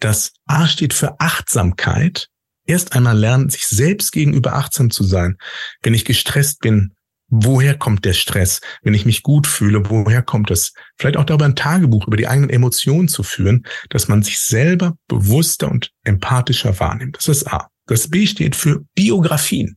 [0.01, 2.27] Das A steht für Achtsamkeit
[2.67, 5.37] erst einmal lernen, sich selbst gegenüber achtsam zu sein.
[5.81, 6.96] Wenn ich gestresst bin,
[7.29, 8.61] woher kommt der Stress?
[8.83, 10.73] Wenn ich mich gut fühle, woher kommt es?
[10.97, 14.97] Vielleicht auch darüber ein Tagebuch über die eigenen Emotionen zu führen, dass man sich selber
[15.09, 17.17] bewusster und empathischer wahrnimmt.
[17.19, 17.69] Das ist A.
[17.87, 19.77] Das B steht für Biografien.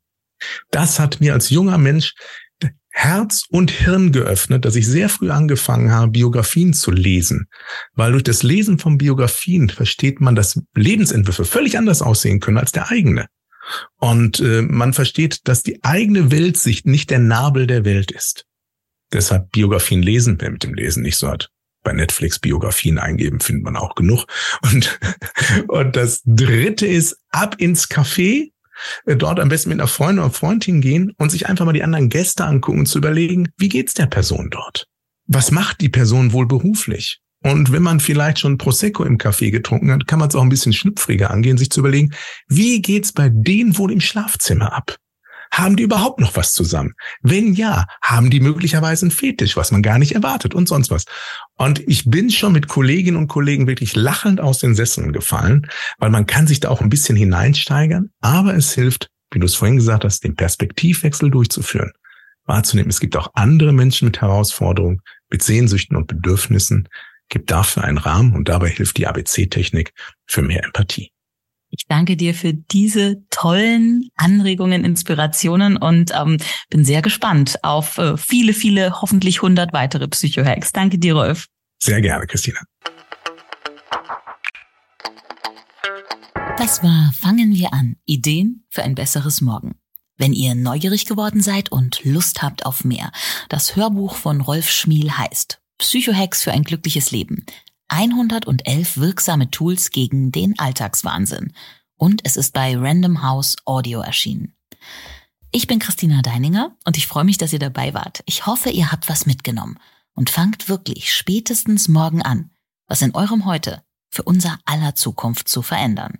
[0.72, 2.14] Das hat mir als junger Mensch
[2.92, 7.48] Herz und Hirn geöffnet, dass ich sehr früh angefangen habe, Biografien zu lesen.
[7.94, 12.72] Weil durch das Lesen von Biografien versteht man, dass Lebensentwürfe völlig anders aussehen können als
[12.72, 13.28] der eigene.
[13.98, 18.46] Und äh, man versteht, dass die eigene Weltsicht nicht der Nabel der Welt ist.
[19.12, 21.50] Deshalb Biografien lesen, wer mit dem Lesen nicht so hat.
[21.84, 24.26] Bei Netflix Biografien eingeben findet man auch genug.
[24.62, 25.00] Und,
[25.68, 28.52] und das dritte ist ab ins Café,
[29.06, 31.84] äh, dort am besten mit einer Freundin oder Freundin gehen und sich einfach mal die
[31.84, 34.88] anderen Gäste angucken und zu überlegen, wie geht's der Person dort?
[35.28, 37.22] Was macht die Person wohl beruflich?
[37.42, 40.50] Und wenn man vielleicht schon Prosecco im Café getrunken hat, kann man es auch ein
[40.50, 42.14] bisschen schlüpfriger angehen, sich zu überlegen,
[42.48, 44.98] wie geht's bei denen wohl im Schlafzimmer ab?
[45.52, 46.94] Haben die überhaupt noch was zusammen?
[47.22, 51.06] Wenn ja, haben die möglicherweise einen Fetisch, was man gar nicht erwartet und sonst was.
[51.56, 55.68] Und ich bin schon mit Kolleginnen und Kollegen wirklich lachend aus den Sesseln gefallen,
[55.98, 59.56] weil man kann sich da auch ein bisschen hineinsteigern, aber es hilft, wie du es
[59.56, 61.92] vorhin gesagt hast, den Perspektivwechsel durchzuführen.
[62.46, 66.90] Wahrzunehmen, es gibt auch andere Menschen mit Herausforderungen, mit Sehnsüchten und Bedürfnissen,
[67.30, 69.94] gibt dafür einen Rahmen und dabei hilft die ABC-Technik
[70.26, 71.12] für mehr Empathie.
[71.72, 76.38] Ich danke dir für diese tollen Anregungen, Inspirationen und ähm,
[76.70, 80.72] bin sehr gespannt auf äh, viele, viele, hoffentlich hundert weitere Psycho-Hacks.
[80.72, 81.46] Danke dir, Rolf.
[81.78, 82.60] Sehr gerne, Christina.
[86.58, 87.98] Das war Fangen wir an.
[88.06, 89.76] Ideen für ein besseres Morgen.
[90.18, 93.12] Wenn ihr neugierig geworden seid und Lust habt auf mehr,
[93.48, 97.46] das Hörbuch von Rolf Schmiel heißt Psycho-Hacks für ein glückliches Leben.
[97.88, 101.54] 111 wirksame Tools gegen den Alltagswahnsinn.
[101.96, 104.54] Und es ist bei Random House Audio erschienen.
[105.52, 108.22] Ich bin Christina Deininger und ich freue mich, dass ihr dabei wart.
[108.26, 109.80] Ich hoffe, ihr habt was mitgenommen
[110.14, 112.52] und fangt wirklich spätestens morgen an,
[112.88, 116.20] was in eurem Heute für unser aller Zukunft zu verändern.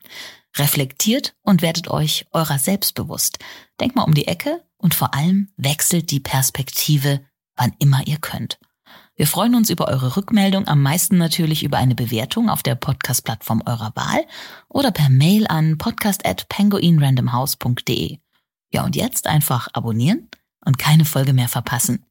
[0.56, 3.40] Reflektiert und werdet euch eurer selbst bewusst.
[3.80, 8.58] Denkt mal um die Ecke und vor allem wechselt die Perspektive, wann immer ihr könnt.
[9.20, 13.62] Wir freuen uns über eure Rückmeldung, am meisten natürlich über eine Bewertung auf der Podcast-Plattform
[13.66, 14.24] eurer Wahl
[14.70, 18.20] oder per Mail an podcast@penguinrandomhouse.de.
[18.72, 20.30] Ja, und jetzt einfach abonnieren
[20.64, 22.06] und keine Folge mehr verpassen.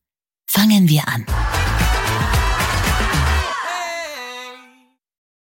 [0.45, 1.25] Fangen wir an.